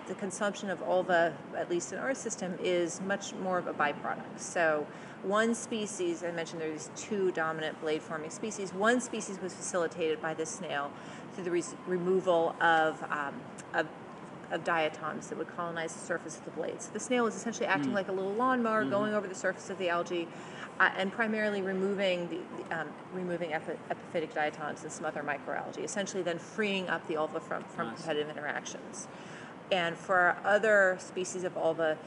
the 0.08 0.16
consumption 0.16 0.70
of 0.70 0.80
ulva, 0.80 1.34
at 1.56 1.70
least 1.70 1.94
in 1.94 2.00
our 2.00 2.14
system, 2.14 2.58
is 2.62 3.02
much 3.02 3.34
more 3.36 3.58
of 3.58 3.68
a 3.68 3.74
byproduct. 3.74 4.40
So, 4.40 4.86
one 5.24 5.54
species, 5.54 6.24
I 6.24 6.32
mentioned 6.32 6.62
there's 6.62 6.90
two 6.96 7.32
dominant 7.32 7.80
blade 7.80 8.02
forming 8.02 8.32
species, 8.32 8.74
one 8.74 9.00
species 9.00 9.40
was 9.40 9.54
facilitated 9.54 10.22
by 10.22 10.34
this 10.34 10.50
snail 10.50 10.92
through 11.34 11.44
the 11.44 11.52
res- 11.52 11.76
removal 11.86 12.56
of, 12.60 13.02
um, 13.12 13.36
of, 13.74 13.88
of 14.50 14.64
diatoms 14.64 15.28
that 15.28 15.38
would 15.38 15.56
colonize 15.56 15.94
the 15.94 16.00
surface 16.00 16.38
of 16.38 16.46
the 16.46 16.52
blades. 16.52 16.88
The 16.88 17.00
snail 17.00 17.28
is 17.28 17.36
essentially 17.36 17.68
acting 17.68 17.94
like 17.94 18.08
a 18.08 18.12
little 18.12 18.34
lawnmower 18.34 18.84
going 18.84 19.14
over 19.14 19.28
the 19.28 19.36
surface 19.36 19.70
of 19.70 19.78
the 19.78 19.90
algae. 19.90 20.28
Uh, 20.80 20.90
and 20.98 21.12
primarily 21.12 21.62
removing 21.62 22.28
the, 22.30 22.40
the 22.58 22.82
um, 22.82 22.88
removing 23.14 23.54
epi- 23.54 23.78
epiphytic 23.92 24.34
diatoms 24.34 24.82
and 24.82 24.92
some 24.92 25.06
other 25.06 25.22
microalgae, 25.22 25.84
essentially 25.84 26.24
then 26.24 26.40
freeing 26.40 26.90
up 26.90 27.06
the 27.08 27.14
ulva 27.14 27.40
from, 27.40 27.64
from 27.66 27.90
Nice. 27.90 27.98
competitive 27.98 28.30
interactions. 28.32 29.08
And 29.72 29.98
for 29.98 30.18
our 30.18 30.38
other 30.44 30.98
species 31.00 31.44
of 31.44 31.56
ulva, 31.56 31.98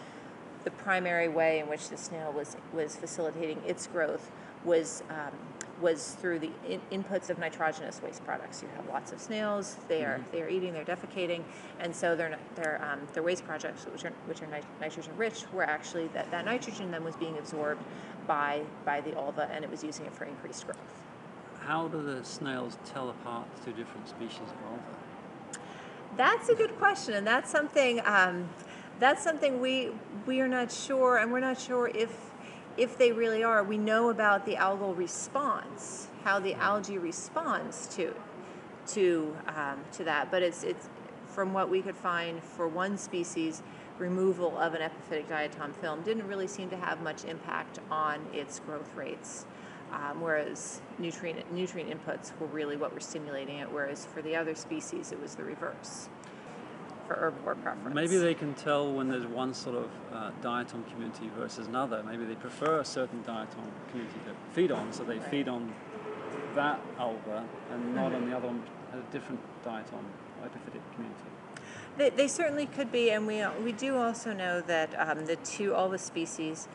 the 0.64 0.70
primary 0.70 1.28
way 1.28 1.60
in 1.60 1.68
which 1.68 1.88
the 1.88 1.96
snail 1.96 2.32
was, 2.32 2.56
was 2.72 2.96
facilitating 2.96 3.60
its 3.66 3.86
growth 3.86 4.30
was, 4.64 5.02
um, 5.10 5.32
was 5.80 6.14
through 6.20 6.38
the 6.38 6.50
in- 6.68 6.80
inputs 6.90 7.30
of 7.30 7.38
nitrogenous 7.38 8.02
waste 8.02 8.24
products. 8.24 8.62
You 8.62 8.68
have 8.76 8.86
lots 8.88 9.12
of 9.12 9.20
snails; 9.20 9.76
they 9.88 10.04
are 10.04 10.20
they 10.32 10.40
are 10.40 10.48
eating, 10.48 10.72
they're 10.72 10.84
defecating, 10.84 11.42
and 11.80 11.94
so 11.94 12.16
their 12.16 12.38
their 12.54 12.82
um, 12.82 13.00
their 13.12 13.22
waste 13.22 13.44
products, 13.44 13.84
which 13.86 14.04
are 14.04 14.12
which 14.26 14.40
are 14.40 14.46
nit- 14.46 14.64
nitrogen 14.80 15.12
rich, 15.16 15.44
were 15.52 15.64
actually 15.64 16.06
that, 16.08 16.30
that 16.30 16.44
nitrogen 16.44 16.90
then 16.90 17.04
was 17.04 17.16
being 17.16 17.36
absorbed 17.38 17.82
by 18.26 18.62
by 18.86 19.00
the 19.02 19.10
ulva, 19.12 19.48
and 19.50 19.64
it 19.64 19.70
was 19.70 19.84
using 19.84 20.06
it 20.06 20.14
for 20.14 20.24
increased 20.24 20.64
growth. 20.64 20.78
How 21.60 21.88
do 21.88 22.02
the 22.02 22.24
snails 22.24 22.78
tell 22.86 23.10
apart 23.10 23.46
the 23.56 23.66
two 23.66 23.76
different 23.76 24.08
species 24.08 24.40
of 24.42 24.72
ulva? 24.72 25.03
That's 26.16 26.48
a 26.48 26.54
good 26.54 26.76
question, 26.78 27.14
and 27.14 27.26
that's 27.26 27.50
something 27.50 28.00
um, 28.04 28.48
that's 29.00 29.22
something 29.22 29.60
we 29.60 29.90
we 30.26 30.40
are 30.40 30.48
not 30.48 30.70
sure, 30.70 31.18
and 31.18 31.32
we're 31.32 31.40
not 31.40 31.60
sure 31.60 31.88
if 31.88 32.30
if 32.76 32.96
they 32.96 33.10
really 33.10 33.42
are. 33.42 33.64
We 33.64 33.78
know 33.78 34.10
about 34.10 34.46
the 34.46 34.54
algal 34.54 34.96
response, 34.96 36.08
how 36.22 36.38
the 36.38 36.54
algae 36.54 36.98
responds 36.98 37.88
to 37.96 38.14
to 38.88 39.36
um, 39.48 39.84
to 39.92 40.04
that, 40.04 40.30
but 40.30 40.42
it's 40.42 40.62
it's 40.62 40.88
from 41.26 41.52
what 41.52 41.68
we 41.68 41.82
could 41.82 41.96
find 41.96 42.42
for 42.42 42.68
one 42.68 42.96
species, 42.96 43.62
removal 43.98 44.56
of 44.56 44.74
an 44.74 44.82
epiphytic 44.82 45.26
diatom 45.26 45.74
film 45.74 46.02
didn't 46.02 46.28
really 46.28 46.46
seem 46.46 46.70
to 46.70 46.76
have 46.76 47.00
much 47.02 47.24
impact 47.24 47.80
on 47.90 48.24
its 48.32 48.60
growth 48.60 48.94
rates. 48.94 49.46
Um, 49.94 50.20
whereas 50.20 50.80
nutrient 50.98 51.52
nutrient 51.52 51.88
inputs 51.88 52.32
were 52.40 52.48
really 52.48 52.76
what 52.76 52.92
were 52.92 53.00
stimulating 53.00 53.58
it, 53.58 53.70
whereas 53.70 54.06
for 54.06 54.22
the 54.22 54.34
other 54.34 54.54
species 54.54 55.12
it 55.12 55.20
was 55.20 55.36
the 55.36 55.44
reverse 55.44 56.08
for 57.06 57.14
herbivore 57.14 57.62
preference. 57.62 57.94
Maybe 57.94 58.16
they 58.16 58.34
can 58.34 58.54
tell 58.54 58.90
when 58.92 59.08
there's 59.08 59.26
one 59.26 59.54
sort 59.54 59.76
of 59.76 59.90
uh, 60.12 60.30
diatom 60.42 60.90
community 60.90 61.30
versus 61.38 61.68
another. 61.68 62.02
Maybe 62.02 62.24
they 62.24 62.34
prefer 62.34 62.80
a 62.80 62.84
certain 62.84 63.22
diatom 63.22 63.66
community 63.90 64.18
to 64.26 64.34
feed 64.54 64.72
on, 64.72 64.92
so 64.92 65.04
they 65.04 65.18
Right. 65.18 65.30
feed 65.30 65.48
on 65.48 65.72
that 66.54 66.80
alga 66.98 67.44
and 67.72 67.94
not 67.94 68.12
on 68.12 68.28
the 68.28 68.36
other 68.36 68.48
one, 68.48 68.62
a 68.92 69.12
different 69.12 69.40
diatom, 69.64 70.02
epiphytic 70.42 70.80
community. 70.94 71.30
They, 71.96 72.10
they 72.10 72.26
certainly 72.28 72.66
could 72.66 72.90
be, 72.90 73.10
and 73.10 73.26
we 73.26 73.44
we 73.62 73.70
do 73.72 73.96
also 73.96 74.32
know 74.32 74.60
that 74.62 74.94
um, 74.98 75.26
the 75.26 75.36
two 75.36 75.74
all 75.74 75.88
the 75.88 75.98
species 75.98 76.68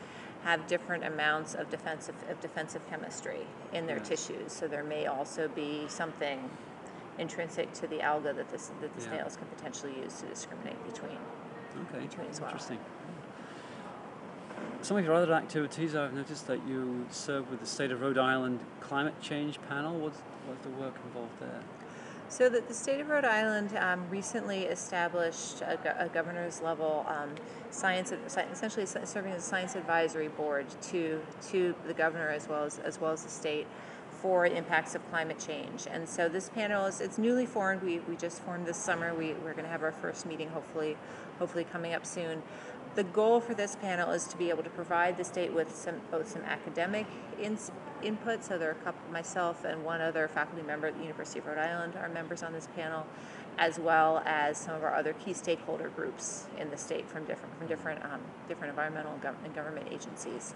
have 0.44 0.66
different 0.66 1.04
amounts 1.04 1.54
of 1.54 1.68
defensive 1.70 2.14
of 2.30 2.40
defensive 2.40 2.82
chemistry 2.88 3.46
in 3.72 3.86
their 3.86 3.98
Yes. 3.98 4.08
tissues. 4.08 4.52
So 4.52 4.66
there 4.68 4.84
may 4.84 5.06
also 5.06 5.48
be 5.48 5.86
something 5.88 6.50
intrinsic 7.18 7.72
to 7.74 7.86
the 7.86 8.00
alga 8.00 8.32
that 8.32 8.48
this 8.50 8.70
that 8.80 8.94
the 8.96 9.02
Yeah. 9.02 9.08
snails 9.08 9.36
can 9.36 9.46
potentially 9.48 9.98
use 10.00 10.20
to 10.20 10.26
discriminate 10.26 10.82
between. 10.86 11.18
Okay, 11.92 12.06
Between 12.06 12.28
as 12.28 12.40
well. 12.40 12.48
interesting. 12.50 12.78
Some 14.82 14.96
of 14.96 15.04
your 15.04 15.14
other 15.14 15.32
activities, 15.34 15.94
I've 15.94 16.14
noticed 16.14 16.46
that 16.46 16.66
you 16.66 17.04
serve 17.10 17.50
with 17.50 17.60
the 17.60 17.66
State 17.66 17.92
of 17.92 18.00
Rhode 18.00 18.16
Island 18.18 18.60
Climate 18.80 19.14
Change 19.20 19.60
Panel. 19.68 19.98
What's, 19.98 20.18
what's 20.46 20.62
the 20.62 20.70
work 20.70 20.94
involved 21.04 21.38
there? 21.38 21.60
So 22.30 22.48
the 22.48 22.72
state 22.72 23.00
of 23.00 23.08
Rhode 23.08 23.24
Island 23.24 23.76
um, 23.76 24.08
recently 24.08 24.66
established 24.66 25.62
a, 25.62 26.04
a 26.04 26.08
governor's 26.08 26.62
level 26.62 27.04
um, 27.08 27.30
science, 27.70 28.12
essentially 28.12 28.86
serving 28.86 29.32
as 29.32 29.42
a 29.42 29.46
science 29.46 29.74
advisory 29.74 30.28
board 30.28 30.66
to 30.82 31.20
to 31.48 31.74
the 31.88 31.92
governor 31.92 32.28
as 32.28 32.48
well 32.48 32.62
as 32.64 32.78
as 32.78 33.00
well 33.00 33.10
as 33.10 33.24
the 33.24 33.28
state 33.28 33.66
for 34.22 34.46
impacts 34.46 34.94
of 34.94 35.10
climate 35.10 35.40
change. 35.44 35.88
And 35.90 36.08
so 36.08 36.28
this 36.28 36.48
panel 36.50 36.86
is 36.86 37.00
it's 37.00 37.18
newly 37.18 37.46
formed. 37.46 37.82
We, 37.82 37.98
we 37.98 38.14
just 38.14 38.40
formed 38.42 38.64
this 38.64 38.76
summer. 38.76 39.12
We, 39.12 39.32
we're 39.32 39.52
going 39.52 39.64
to 39.64 39.70
have 39.70 39.82
our 39.82 39.92
first 39.92 40.24
meeting 40.24 40.50
hopefully 40.50 40.96
hopefully 41.40 41.64
coming 41.64 41.94
up 41.94 42.06
soon. 42.06 42.44
The 42.96 43.04
goal 43.04 43.40
for 43.40 43.54
this 43.54 43.76
panel 43.76 44.10
is 44.10 44.26
to 44.28 44.36
be 44.36 44.50
able 44.50 44.64
to 44.64 44.70
provide 44.70 45.16
the 45.16 45.24
state 45.24 45.52
with 45.52 45.74
some 45.74 46.00
both 46.10 46.28
some 46.28 46.42
academic 46.42 47.06
input. 48.02 48.42
So 48.42 48.58
there 48.58 48.68
are 48.68 48.72
a 48.72 48.84
couple, 48.84 49.12
myself 49.12 49.64
and 49.64 49.84
one 49.84 50.00
other 50.00 50.26
faculty 50.26 50.66
member 50.66 50.88
at 50.88 50.96
the 50.96 51.02
University 51.02 51.38
of 51.38 51.46
Rhode 51.46 51.58
Island 51.58 51.94
are 51.96 52.08
members 52.08 52.42
on 52.42 52.52
this 52.52 52.68
panel, 52.74 53.06
as 53.58 53.78
well 53.78 54.22
as 54.26 54.58
some 54.58 54.74
of 54.74 54.82
our 54.82 54.94
other 54.94 55.12
key 55.24 55.32
stakeholder 55.32 55.88
groups 55.90 56.46
in 56.58 56.68
the 56.70 56.76
state 56.76 57.08
from 57.08 57.24
different 57.26 57.56
from 57.58 57.68
different 57.68 58.04
um, 58.04 58.20
different 58.48 58.70
environmental 58.70 59.12
and, 59.12 59.22
gov- 59.22 59.44
and 59.44 59.54
government 59.54 59.86
agencies. 59.92 60.54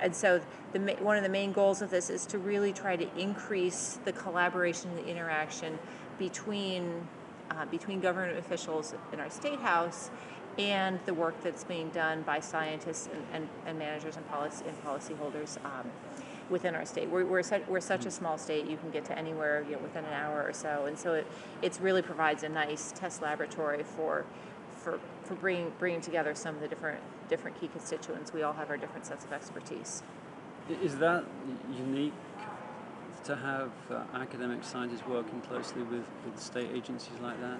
And 0.00 0.14
so 0.14 0.40
the 0.72 0.80
one 1.00 1.16
of 1.16 1.22
the 1.22 1.28
main 1.28 1.52
goals 1.52 1.82
of 1.82 1.90
this 1.90 2.10
is 2.10 2.26
to 2.26 2.38
really 2.38 2.72
try 2.72 2.96
to 2.96 3.08
increase 3.16 4.00
the 4.04 4.12
collaboration 4.12 4.90
and 4.90 4.98
the 4.98 5.06
interaction 5.06 5.78
between 6.18 7.06
uh, 7.50 7.64
between 7.66 8.00
government 8.00 8.38
officials 8.38 8.94
in 9.12 9.20
our 9.20 9.30
state 9.30 9.60
house 9.60 10.10
and 10.58 10.98
the 11.04 11.14
work 11.14 11.40
that's 11.42 11.64
being 11.64 11.88
done 11.90 12.22
by 12.22 12.40
scientists 12.40 13.08
and, 13.12 13.22
and, 13.32 13.48
and 13.66 13.78
managers 13.78 14.16
and 14.16 14.28
policy 14.30 14.64
and 14.66 14.84
policyholders 14.84 15.62
um, 15.64 15.90
within 16.48 16.74
our 16.74 16.86
state. 16.86 17.08
We're, 17.08 17.26
we're, 17.26 17.42
such, 17.42 17.66
we're 17.66 17.80
such 17.80 18.06
a 18.06 18.10
small 18.10 18.38
state; 18.38 18.66
you 18.66 18.76
can 18.76 18.90
get 18.90 19.04
to 19.06 19.18
anywhere 19.18 19.64
you 19.68 19.76
know, 19.76 19.82
within 19.82 20.04
an 20.04 20.12
hour 20.12 20.42
or 20.42 20.52
so, 20.52 20.86
and 20.86 20.98
so 20.98 21.14
it 21.14 21.26
it's 21.62 21.80
really 21.80 22.02
provides 22.02 22.42
a 22.42 22.48
nice 22.48 22.92
test 22.92 23.22
laboratory 23.22 23.82
for 23.82 24.24
for 24.76 24.98
for 25.24 25.34
bringing 25.34 25.72
bringing 25.78 26.00
together 26.00 26.34
some 26.34 26.54
of 26.54 26.60
the 26.60 26.68
different 26.68 27.00
different 27.28 27.60
key 27.60 27.68
constituents. 27.68 28.32
We 28.32 28.42
all 28.42 28.52
have 28.52 28.70
our 28.70 28.76
different 28.76 29.06
sets 29.06 29.24
of 29.24 29.32
expertise. 29.32 30.02
Is 30.82 30.98
that 30.98 31.24
unique 31.76 32.12
to 33.26 33.34
have 33.34 33.72
uh, 33.90 34.04
academic 34.14 34.62
scientists 34.62 35.04
working 35.04 35.40
closely 35.40 35.82
with, 35.82 36.04
with 36.24 36.38
state 36.38 36.70
agencies 36.72 37.18
like 37.20 37.38
that? 37.40 37.58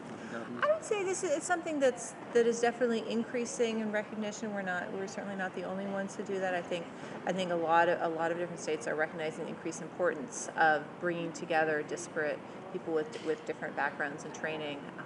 I 0.63 0.73
would 0.73 0.85
say 0.85 1.03
this 1.03 1.25
is 1.25 1.33
it's 1.33 1.47
something 1.47 1.81
that's 1.81 2.15
that 2.35 2.47
is 2.47 2.61
definitely 2.61 3.05
increasing 3.11 3.81
in 3.81 3.91
recognition. 3.91 4.55
We're 4.55 4.63
not 4.63 4.93
we're 4.93 5.09
certainly 5.09 5.35
not 5.35 5.55
the 5.57 5.65
only 5.65 5.87
ones 5.87 6.15
to 6.17 6.23
do 6.23 6.39
that. 6.39 6.55
I 6.55 6.63
think 6.63 6.87
I 7.27 7.33
think 7.33 7.51
a 7.51 7.57
lot 7.57 7.89
of 7.89 8.01
a 8.01 8.15
lot 8.15 8.31
of 8.31 8.39
different 8.39 8.61
states 8.61 8.87
are 8.87 8.95
recognizing 8.95 9.45
the 9.45 9.51
increased 9.51 9.83
importance 9.83 10.49
of 10.57 10.85
bringing 11.01 11.33
together 11.33 11.83
disparate 11.89 12.39
people 12.73 12.95
with 12.95 13.25
with 13.27 13.45
different 13.45 13.75
backgrounds 13.77 14.25
and 14.25 14.33
training. 14.35 14.79
Um, 14.99 15.05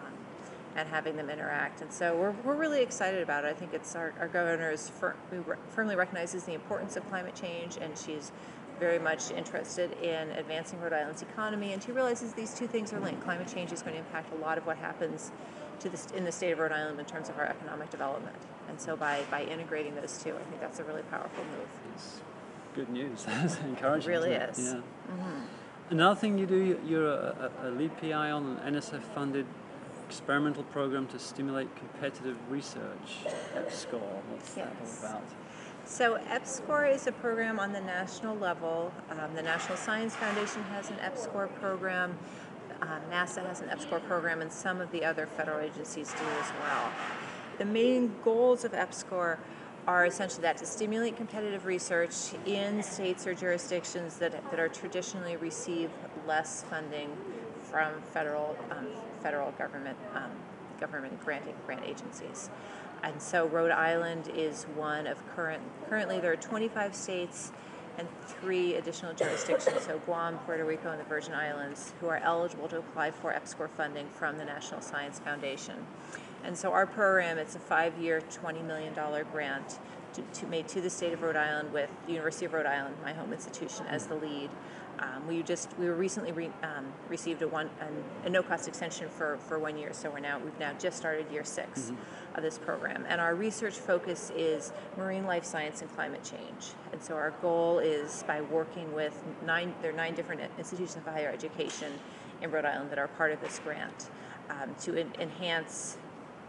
and 0.77 0.89
having 0.89 1.17
them 1.17 1.29
interact, 1.29 1.83
and 1.83 1.93
so 1.93 2.17
we're, 2.17 2.31
we're 2.45 2.55
really 2.55 2.81
excited 2.81 3.25
about 3.25 3.45
it. 3.45 3.49
I 3.49 3.53
think 3.55 3.75
it's 3.75 3.97
our, 3.97 4.15
our 4.21 4.29
governor 4.29 4.71
is 4.71 4.89
fir- 4.89 5.17
firmly 5.69 5.97
recognizes 5.97 6.45
the 6.45 6.55
importance 6.55 6.95
of 6.95 7.05
climate 7.09 7.35
change, 7.35 7.77
and 7.81 7.99
she's 7.99 8.31
very 8.81 8.99
much 8.99 9.31
interested 9.31 9.93
in 10.03 10.31
advancing 10.31 10.81
Rhode 10.81 10.95
Island's 10.95 11.23
economy, 11.23 11.73
and 11.75 11.83
she 11.83 11.93
realizes 11.93 12.33
these 12.33 12.55
two 12.55 12.67
things 12.67 12.93
are 12.93 12.99
linked. 12.99 13.23
Climate 13.23 13.47
change 13.53 13.71
is 13.71 13.83
going 13.83 13.93
to 13.93 13.99
impact 14.01 14.33
a 14.33 14.39
lot 14.39 14.57
of 14.59 14.67
what 14.67 14.79
happens 14.79 15.31
to 15.81 15.89
the, 15.91 16.17
in 16.17 16.25
the 16.25 16.33
state 16.33 16.51
of 16.53 16.59
Rhode 16.59 16.73
Island 16.73 16.99
in 16.99 17.05
terms 17.07 17.29
of 17.29 17.39
our 17.39 17.45
economic 17.45 17.91
development. 17.91 18.37
And 18.69 18.81
so 18.81 18.97
by, 18.97 19.23
by 19.31 19.45
integrating 19.45 19.95
those 19.95 20.21
two, 20.23 20.31
I 20.31 20.43
think 20.49 20.61
that's 20.61 20.81
a 20.81 20.85
really 20.85 21.03
powerful 21.03 21.45
move. 21.45 21.69
It's 21.95 22.21
good 22.75 22.89
news. 22.89 23.25
That's 23.29 23.59
encouraging. 23.61 24.09
really 24.11 24.31
isn't 24.31 24.43
it? 24.43 24.51
is. 24.59 24.65
Yeah. 24.75 24.81
Mm-hmm. 25.15 25.41
Another 25.91 26.15
thing 26.21 26.39
you 26.39 26.47
do, 26.47 26.57
you- 26.57 26.81
you're 26.87 27.09
a, 27.09 27.51
a 27.65 27.71
lead 27.71 27.97
PI 28.01 28.31
on 28.31 28.59
an 28.65 28.75
NSF-funded 28.75 29.45
experimental 30.07 30.63
program 30.65 31.07
to 31.09 31.19
stimulate 31.19 31.69
competitive 31.77 32.37
research. 32.49 33.19
EPSCOR. 33.55 34.01
What's 34.31 34.55
that 34.55 34.73
Yes. 34.81 35.01
all 35.05 35.11
about? 35.11 35.23
So 35.91 36.19
EPSCOR 36.19 36.95
is 36.95 37.09
a 37.09 37.13
program 37.13 37.59
on 37.59 37.73
the 37.73 37.81
national 37.81 38.37
level. 38.37 38.93
Um, 39.11 39.35
the 39.35 39.43
National 39.43 39.77
Science 39.77 40.15
Foundation 40.15 40.63
has 40.71 40.89
an 40.89 40.95
EPSCOR 40.99 41.53
program. 41.57 42.17
Um, 42.81 43.01
NASA 43.11 43.45
has 43.45 43.61
an 43.61 43.71
EPSCOR 43.71 44.07
program, 44.07 44.41
and 44.41 44.53
some 44.53 44.81
of 44.81 44.93
the 44.93 45.05
other 45.05 45.27
federal 45.27 45.59
agencies 45.59 46.13
do 46.13 46.25
as 46.41 46.53
well. 46.63 46.93
The 47.59 47.65
main 47.65 48.15
goals 48.23 48.65
of 48.65 48.71
EPSCOR 48.71 49.39
are 49.89 50.07
essentially 50.07 50.43
that 50.43 50.59
to 50.59 50.65
stimulate 50.65 51.17
competitive 51.17 51.67
research 51.67 52.35
in 52.47 52.85
states 52.85 53.27
or 53.27 53.35
jurisdictions 53.35 54.17
that, 54.19 54.49
that 54.53 54.61
are 54.61 54.69
traditionally 54.69 55.37
receive 55.39 55.91
less 56.25 56.63
funding 56.71 57.11
from 57.65 58.01
federal 58.13 58.57
um, 58.71 58.87
federal 59.21 59.51
government 59.53 59.99
um, 60.15 60.31
government 60.79 61.21
granting 61.25 61.55
grant 61.67 61.85
agencies. 61.85 62.49
And 63.03 63.21
so 63.21 63.47
Rhode 63.47 63.71
Island 63.71 64.31
is 64.35 64.65
one 64.75 65.07
of 65.07 65.27
current 65.35 65.63
currently 65.89 66.21
there 66.21 66.33
are 66.33 66.37
25 66.37 66.95
states 66.95 67.53
and 67.99 68.09
three 68.27 68.77
additional 68.77 69.13
jurisdictions, 69.13 69.83
so 69.83 69.99
Guam, 70.07 70.39
Puerto 70.47 70.65
Rico, 70.65 70.91
and 70.91 71.01
the 71.01 71.05
Virgin 71.05 71.35
Islands, 71.35 71.93
who 72.01 72.07
are 72.07 72.19
eligible 72.19 72.69
to 72.69 72.79
apply 72.79 73.11
for 73.11 73.33
EPSCOR 73.33 73.69
funding 73.71 74.09
from 74.09 74.39
the 74.39 74.45
National 74.45 74.81
Science 74.81 75.19
Foundation. 75.19 75.87
And 76.43 76.57
so 76.57 76.73
our 76.73 76.87
program, 76.87 77.37
it's 77.37 77.57
a 77.57 77.59
five-year, 77.59 78.23
$20 78.23 78.65
million 78.65 78.95
grant 79.33 79.79
to, 80.15 80.23
to 80.23 80.47
made 80.47 80.67
to 80.69 80.81
the 80.81 80.89
state 80.89 81.13
of 81.13 81.23
Rhode 81.23 81.37
Island 81.37 81.73
with 81.73 81.91
the 82.07 82.13
University 82.13 82.47
of 82.47 82.55
Rhode 82.55 82.67
Island, 82.67 82.97
my 83.03 83.13
home 83.13 83.33
institution, 83.33 83.87
as 83.87 84.07
the 84.07 84.15
lead. 84.15 84.51
Um, 85.01 85.27
we 85.27 85.43
just 85.43 85.71
we 85.79 85.87
were 85.87 85.95
recently 85.95 86.33
re, 86.33 86.51
um, 86.63 86.93
received 87.09 87.41
a 87.43 87.49
one 87.49 87.71
an, 87.81 88.05
a 88.25 88.31
no 88.31 88.43
cost 88.43 88.69
extension 88.69 89.09
for, 89.09 89.39
for 89.39 89.59
one 89.59 89.79
year, 89.79 89.93
so 89.93 90.11
we're 90.11 90.21
now 90.21 90.39
we've 90.39 90.59
now 90.59 90.73
just 90.79 90.99
started 90.99 91.31
year 91.33 91.45
6 91.45 91.93
of 92.35 92.43
this 92.43 92.59
program, 92.59 93.07
and 93.09 93.21
our 93.21 93.35
research 93.35 93.75
focus 93.75 94.31
is 94.37 94.73
marine 94.99 95.25
life 95.25 95.45
science 95.45 95.81
and 95.81 95.95
climate 95.95 96.23
change. 96.23 96.73
And 96.93 97.03
so 97.03 97.15
our 97.15 97.31
goal 97.43 97.79
is 97.79 98.25
by 98.27 98.43
working 98.43 98.93
with 98.93 99.19
nine 99.47 99.75
there 99.81 99.91
are 99.91 99.97
nine 99.97 100.15
different 100.15 100.43
institutions 100.59 100.97
of 100.97 101.13
higher 101.13 101.31
education 101.31 101.93
in 102.43 102.51
Rhode 102.51 102.67
Island 102.67 102.91
that 102.91 102.99
are 102.99 103.09
part 103.09 103.33
of 103.33 103.41
this 103.41 103.59
grant 103.59 104.11
um, 104.51 104.75
to 104.81 104.97
en- 104.97 105.13
enhance 105.19 105.97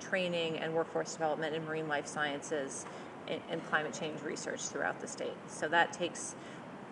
training 0.01 0.57
and 0.57 0.73
workforce 0.73 1.13
development 1.13 1.55
in 1.55 1.65
marine 1.65 1.87
life 1.87 2.07
sciences 2.07 2.85
and, 3.27 3.41
and 3.49 3.65
climate 3.69 3.93
change 3.93 4.21
research 4.23 4.61
throughout 4.61 4.99
the 4.99 5.07
state. 5.07 5.37
So 5.47 5.67
that 5.69 5.93
takes 5.93 6.35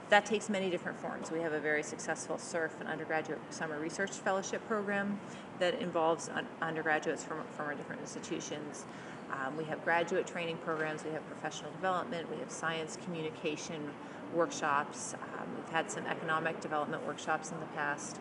that 0.10 0.25
takes 0.25 0.50
many 0.50 0.70
different 0.70 0.98
forms. 1.00 1.32
We 1.32 1.39
have 1.42 1.54
a 1.54 1.60
very 1.60 1.84
successful 1.84 2.38
SURF 2.38 2.80
and 2.80 2.89
undergraduate 2.89 3.39
summer 3.51 3.80
research 3.80 4.12
fellowship 4.12 4.66
program 4.68 5.20
that 5.60 5.80
involves 5.80 6.30
un- 6.30 6.48
undergraduates 6.62 7.24
from, 7.24 7.42
from 7.56 7.68
our 7.68 7.75
different 7.75 8.01
institutions. 8.01 8.86
Um, 9.32 9.56
we 9.56 9.63
have 9.66 9.84
graduate 9.84 10.25
training 10.25 10.58
programs, 10.58 11.04
we 11.04 11.12
have 11.12 11.25
professional 11.30 11.72
development, 11.72 12.30
we 12.32 12.38
have 12.38 12.50
science 12.51 12.98
communication 13.04 13.89
workshops, 14.34 15.13
um, 15.13 15.48
we've 15.56 15.70
had 15.70 15.92
some 15.92 16.06
economic 16.08 16.60
development 16.62 17.06
workshops 17.06 17.51
in 17.51 17.60
the 17.60 17.66
past. 17.68 18.20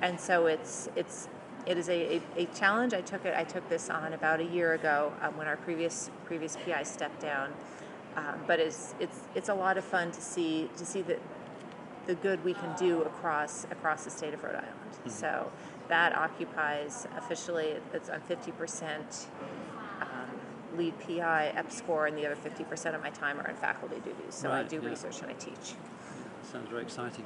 And 0.00 0.18
so 0.18 0.46
it's, 0.46 0.88
it's, 0.96 1.28
it 1.66 1.76
is 1.76 1.88
a, 1.90 2.16
a, 2.16 2.22
a 2.36 2.46
challenge. 2.46 2.94
I 2.94 3.02
took 3.02 3.26
it. 3.26 3.34
I 3.36 3.44
took 3.44 3.68
this 3.68 3.90
on 3.90 4.14
about 4.14 4.40
a 4.40 4.44
year 4.44 4.72
ago 4.72 5.12
um, 5.20 5.36
when 5.36 5.46
our 5.46 5.56
previous 5.56 6.10
previous 6.24 6.56
PI 6.56 6.84
stepped 6.84 7.20
down. 7.20 7.52
Um, 8.18 8.40
but 8.46 8.58
it's 8.58 8.94
it's 8.98 9.20
it's 9.34 9.48
a 9.48 9.54
lot 9.54 9.78
of 9.78 9.84
fun 9.84 10.10
to 10.10 10.20
see 10.20 10.68
to 10.76 10.84
see 10.84 11.02
the 11.02 11.18
the 12.06 12.14
good 12.16 12.42
we 12.42 12.54
can 12.54 12.74
do 12.76 13.02
across 13.02 13.64
across 13.70 14.04
the 14.04 14.10
state 14.10 14.34
of 14.34 14.42
Rhode 14.42 14.56
Island. 14.56 14.74
So 15.06 15.50
that 15.88 16.16
occupies 16.16 17.06
officially 17.16 17.76
it's 17.92 18.10
on 18.10 18.20
fifty 18.22 18.50
percent 18.50 19.28
um, 20.00 20.76
lead 20.76 20.98
PI 20.98 21.52
EPSCOR, 21.56 22.08
and 22.08 22.18
the 22.18 22.26
other 22.26 22.34
fifty 22.34 22.64
percent 22.64 22.96
of 22.96 23.02
my 23.02 23.10
time 23.10 23.38
are 23.40 23.48
in 23.48 23.56
faculty 23.56 23.96
duties. 23.96 24.34
So 24.34 24.50
I 24.50 24.62
do 24.64 24.80
yeah. 24.82 24.88
research 24.88 25.20
and 25.20 25.30
I 25.30 25.34
teach. 25.34 25.74
sounds 26.50 26.68
very 26.70 26.82
exciting. 26.82 27.24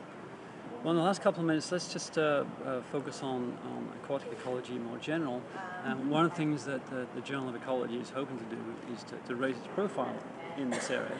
Well, 0.82 0.90
in 0.90 0.96
the 0.96 1.04
last 1.04 1.22
couple 1.22 1.42
of 1.42 1.46
minutes, 1.46 1.70
let's 1.70 1.92
just 1.92 2.18
uh, 2.18 2.42
uh, 2.66 2.80
focus 2.90 3.22
on, 3.22 3.56
on 3.66 3.88
aquatic 4.02 4.32
ecology 4.32 4.72
more 4.78 4.98
general. 4.98 5.40
Um, 5.84 6.10
one 6.10 6.24
of 6.24 6.32
the 6.32 6.36
things 6.36 6.64
that 6.64 6.84
the, 6.90 7.06
the, 7.14 7.20
Journal 7.20 7.48
of 7.50 7.54
Ecology 7.54 7.98
is 7.98 8.10
hoping 8.10 8.36
to 8.36 8.44
do 8.46 8.58
is 8.92 9.04
to, 9.04 9.14
to, 9.28 9.36
raise 9.36 9.56
its 9.56 9.68
profile 9.76 10.16
in 10.58 10.70
this 10.70 10.90
area. 10.90 11.16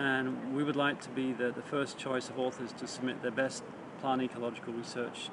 And 0.00 0.52
we 0.52 0.64
would 0.64 0.74
like 0.74 1.00
to 1.02 1.10
be 1.10 1.32
the, 1.32 1.52
the 1.52 1.62
first 1.62 1.96
choice 1.96 2.28
of 2.28 2.40
authors 2.40 2.72
to 2.72 2.88
submit 2.88 3.22
their 3.22 3.30
best 3.30 3.62
plant 4.00 4.20
ecological 4.20 4.72
research 4.72 5.30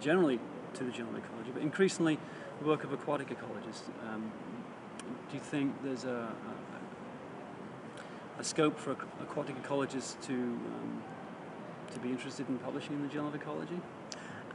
generally 0.00 0.40
to 0.72 0.84
the 0.84 0.90
Journal 0.90 1.14
of 1.14 1.22
Ecology, 1.22 1.50
but 1.52 1.60
increasingly 1.60 2.18
the 2.60 2.66
work 2.66 2.82
of 2.82 2.94
aquatic 2.94 3.28
ecologists. 3.28 3.90
Um, 4.08 4.32
do 5.28 5.34
you 5.34 5.40
think 5.40 5.74
there's 5.84 6.04
a, 6.04 6.32
a, 8.38 8.40
a 8.40 8.44
scope 8.44 8.78
for 8.78 8.92
aquatic 9.20 9.62
ecologists 9.62 10.18
to 10.22 10.32
um, 10.32 11.02
to 11.92 12.00
be 12.00 12.10
interested 12.10 12.48
in 12.48 12.58
publishing 12.58 12.94
in 12.94 13.02
the 13.02 13.08
Journal 13.08 13.28
of 13.28 13.34
Ecology? 13.34 13.80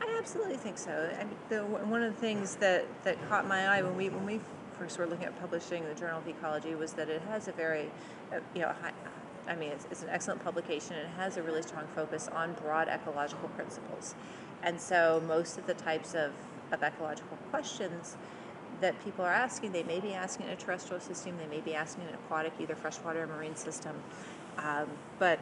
I 0.02 0.16
absolutely 0.20 0.58
think 0.58 0.78
so. 0.78 1.10
I 1.20 1.24
mean, 1.24 1.36
the, 1.50 1.66
one 1.66 2.04
of 2.04 2.14
the 2.14 2.22
things 2.22 2.56
that, 2.58 2.86
that 3.04 3.18
caught 3.30 3.48
my 3.48 3.68
eye 3.68 3.82
when 3.82 3.96
we 3.96 4.10
when 4.10 4.26
we 4.26 4.40
first 4.78 5.00
were 5.00 5.08
looking 5.08 5.26
at 5.26 5.40
publishing 5.40 5.84
the 5.86 5.96
Journal 5.96 6.20
of 6.20 6.28
Ecology 6.28 6.76
was 6.76 6.94
that 6.94 7.10
it 7.10 7.22
has 7.24 7.48
a 7.48 7.52
very, 7.52 7.90
uh, 8.32 8.40
you 8.54 8.62
know, 8.62 8.74
high, 8.82 8.94
I 9.48 9.56
mean, 9.56 9.72
it's, 9.72 9.88
it's, 9.90 10.04
an 10.04 10.10
excellent 10.10 10.44
publication 10.44 10.96
and 10.96 11.06
it 11.06 11.16
has 11.18 11.38
a 11.38 11.42
really 11.42 11.62
strong 11.62 11.86
focus 11.96 12.30
on 12.34 12.54
broad 12.54 12.88
ecological 12.88 13.50
principles. 13.50 14.14
And 14.64 14.80
so 14.80 15.24
most 15.26 15.58
of 15.58 15.66
the 15.68 15.74
types 15.74 16.14
of, 16.14 16.32
of 16.72 16.84
ecological 16.84 17.38
questions 17.50 18.18
that 18.82 19.02
people 19.04 19.26
are 19.26 19.34
asking, 19.34 19.72
they 19.72 19.84
may 19.84 20.00
be 20.00 20.14
asking 20.14 20.48
in 20.48 20.52
a 20.52 20.56
terrestrial 20.56 21.00
system, 21.00 21.38
they 21.38 21.48
may 21.48 21.62
be 21.62 21.74
asking 21.74 22.04
in 22.04 22.10
an 22.10 22.16
aquatic, 22.16 22.54
either 22.60 22.76
freshwater 22.76 23.24
or 23.24 23.28
marine 23.28 23.56
system. 23.56 23.96
Um, 24.58 24.88
but 25.18 25.40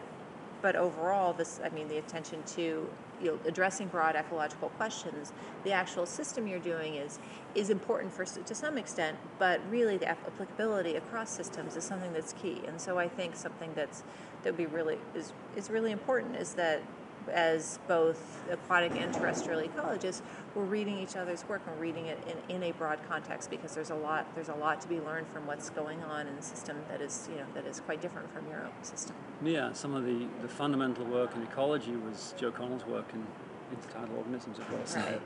but 0.66 0.76
overall, 0.76 1.32
this, 1.32 1.60
I 1.64 1.70
mean, 1.70 1.88
the 1.90 2.00
attention 2.00 2.42
to 2.56 2.90
you 3.22 3.28
know, 3.28 3.40
addressing 3.46 3.88
broad 3.88 4.16
ecological 4.16 4.70
questions, 4.70 5.32
the 5.64 5.72
actual 5.72 6.08
system 6.08 6.48
you're 6.48 6.58
doing 6.58 6.96
is 6.96 7.20
is 7.54 7.70
important 7.70 8.12
for 8.12 8.26
to 8.26 8.56
some 8.56 8.76
extent, 8.76 9.16
but 9.38 9.62
really 9.70 9.98
the 9.98 10.08
applicability 10.08 10.96
across 10.96 11.30
systems 11.30 11.76
is 11.76 11.84
something 11.84 12.12
that's 12.14 12.34
key. 12.34 12.64
And 12.68 12.82
so 12.82 12.98
I 12.98 13.08
think 13.08 13.36
something 13.36 13.70
that's 13.76 14.02
that 14.42 14.54
would 14.54 14.58
be 14.58 14.66
really 14.66 14.98
is 15.14 15.34
is 15.56 15.70
really 15.70 15.92
important 15.92 16.36
is 16.36 16.56
that 16.56 16.82
as 17.30 17.80
both 17.88 18.42
aquatic 18.50 18.96
and 18.96 19.14
terrestrial 19.14 19.62
ecologists, 19.62 20.22
we're 20.54 20.64
reading 20.64 20.98
each 20.98 21.16
other's 21.16 21.48
work 21.48 21.62
and 21.68 21.80
reading 21.80 22.06
it 22.06 22.20
in, 22.50 22.56
in 22.56 22.64
a 22.64 22.72
broad 22.74 23.00
context 23.08 23.50
because 23.50 23.76
there's 23.76 23.90
a 23.90 23.96
lot 23.96 24.34
there's 24.36 24.50
a 24.50 24.56
lot 24.56 24.82
to 24.82 24.88
be 24.88 25.00
learned 25.00 25.28
from 25.28 25.46
what's 25.46 25.70
going 25.70 26.02
on 26.04 26.28
in 26.28 26.36
the 26.36 26.42
system 26.42 26.78
that 26.90 27.02
is 27.02 27.28
you 27.32 27.38
know 27.38 27.46
that 27.54 27.66
is 27.66 27.80
quite 27.82 28.02
different 28.02 28.32
from 28.34 28.48
your 28.48 28.62
own 28.62 28.84
system. 28.84 29.16
Yeah, 29.44 29.74
some 29.74 29.94
of 29.94 30.06
the, 30.06 30.28
the 30.42 30.48
fundamental 30.48 31.06
work 31.06 31.36
in 31.36 31.44
ecology 31.44 31.96
was 31.96 32.34
Joe 32.38 32.52
Connell's 32.52 32.86
work 32.86 33.12
in 33.14 33.26
intertidal 33.76 34.18
organisms, 34.18 34.60
of 34.60 34.68
course. 34.70 34.96
Right. 34.96 35.22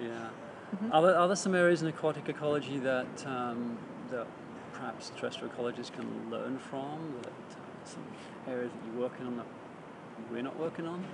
yeah. 0.00 0.28
Mm-hmm. 0.72 0.90
Are, 0.90 1.02
there, 1.02 1.18
are 1.18 1.26
there 1.26 1.36
some 1.36 1.54
areas 1.54 1.82
in 1.82 1.88
aquatic 1.88 2.30
ecology 2.30 2.78
that 2.78 3.26
um, 3.26 3.76
that 4.10 4.26
perhaps 4.72 5.12
terrestrial 5.18 5.52
ecologists 5.52 5.92
can 5.92 6.30
learn 6.30 6.58
from? 6.58 7.12
That 7.20 7.28
uh, 7.28 7.84
some 7.84 8.02
areas 8.48 8.72
that 8.72 8.86
you're 8.86 9.02
working 9.02 9.26
on 9.26 9.36
that 9.36 9.46
we're 10.30 10.42
not 10.42 10.58
working 10.58 10.86
on? 10.86 11.04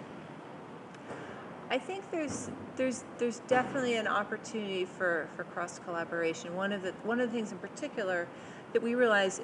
I 1.71 1.79
think 1.79 2.11
there's 2.11 2.51
there's 2.77 3.05
there's 3.19 3.41
definitely 3.41 3.97
an 3.97 4.07
opportunity 4.07 4.87
for, 4.87 5.29
for 5.37 5.45
cross 5.45 5.79
collaboration. 5.79 6.57
One 6.57 6.73
of 6.73 6.83
the 6.83 6.93
one 7.05 7.21
of 7.21 7.31
the 7.31 7.37
things 7.37 7.53
in 7.53 7.59
particular 7.59 8.27
that 8.73 8.83
we 8.83 8.95
realized 8.95 9.43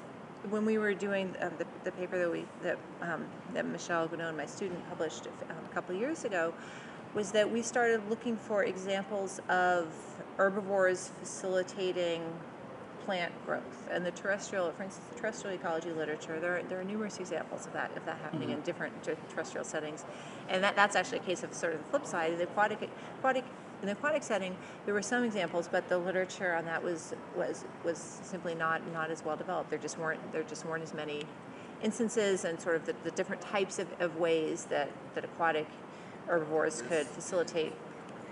when 0.49 0.65
we 0.65 0.77
were 0.77 0.93
doing 0.93 1.35
um, 1.41 1.51
the, 1.57 1.65
the 1.83 1.91
paper 1.91 2.17
that 2.17 2.31
we 2.31 2.45
that 2.63 2.77
um, 3.01 3.25
that 3.53 3.65
Michelle 3.65 4.07
Guidone, 4.07 4.35
my 4.35 4.45
student, 4.45 4.87
published 4.89 5.27
um, 5.27 5.55
a 5.69 5.73
couple 5.73 5.93
of 5.93 6.01
years 6.01 6.25
ago, 6.25 6.53
was 7.13 7.31
that 7.31 7.49
we 7.49 7.61
started 7.61 8.01
looking 8.09 8.35
for 8.35 8.63
examples 8.63 9.39
of 9.47 9.87
herbivores 10.37 11.11
facilitating 11.19 12.21
plant 13.05 13.31
growth. 13.45 13.87
And 13.91 14.05
the 14.05 14.11
terrestrial, 14.11 14.71
for 14.71 14.83
instance, 14.83 15.07
the 15.13 15.19
terrestrial 15.19 15.55
ecology 15.55 15.91
literature, 15.91 16.39
there 16.39 16.57
are, 16.57 16.63
there 16.63 16.79
are 16.79 16.83
numerous 16.83 17.19
examples 17.19 17.65
of 17.65 17.73
that, 17.73 17.95
of 17.95 18.05
that 18.05 18.17
happening 18.17 18.49
mm-hmm. 18.49 18.59
in 18.59 18.63
different 18.63 18.93
terrestrial 19.29 19.63
settings. 19.63 20.05
And 20.49 20.63
that, 20.63 20.75
that's 20.75 20.95
actually 20.95 21.19
a 21.19 21.23
case 21.23 21.43
of 21.43 21.53
sort 21.53 21.73
of 21.73 21.79
the 21.79 21.89
flip 21.89 22.05
side. 22.05 22.33
In 22.33 22.37
the 22.37 22.43
aquatic, 22.43 22.89
aquatic 23.19 23.45
in 23.81 23.87
the 23.87 23.91
aquatic 23.91 24.23
setting, 24.23 24.55
there 24.85 24.93
were 24.93 25.01
some 25.01 25.23
examples, 25.23 25.67
but 25.67 25.89
the 25.89 25.97
literature 25.97 26.55
on 26.55 26.65
that 26.65 26.81
was 26.81 27.13
was 27.35 27.65
was 27.83 27.97
simply 28.23 28.55
not 28.55 28.81
not 28.93 29.11
as 29.11 29.23
well 29.23 29.35
developed. 29.35 29.69
There 29.69 29.77
just 29.77 29.99
weren't 29.99 30.31
there 30.31 30.43
just 30.43 30.65
weren't 30.65 30.81
as 30.81 30.93
many 30.93 31.25
instances 31.81 32.45
and 32.45 32.59
sort 32.59 32.75
of 32.75 32.85
the, 32.85 32.95
the 33.03 33.11
different 33.11 33.41
types 33.41 33.79
of, 33.79 33.87
of 33.99 34.17
ways 34.17 34.65
that, 34.65 34.89
that 35.13 35.23
aquatic 35.23 35.67
herbivores 36.27 36.81
could 36.83 37.05
facilitate 37.05 37.73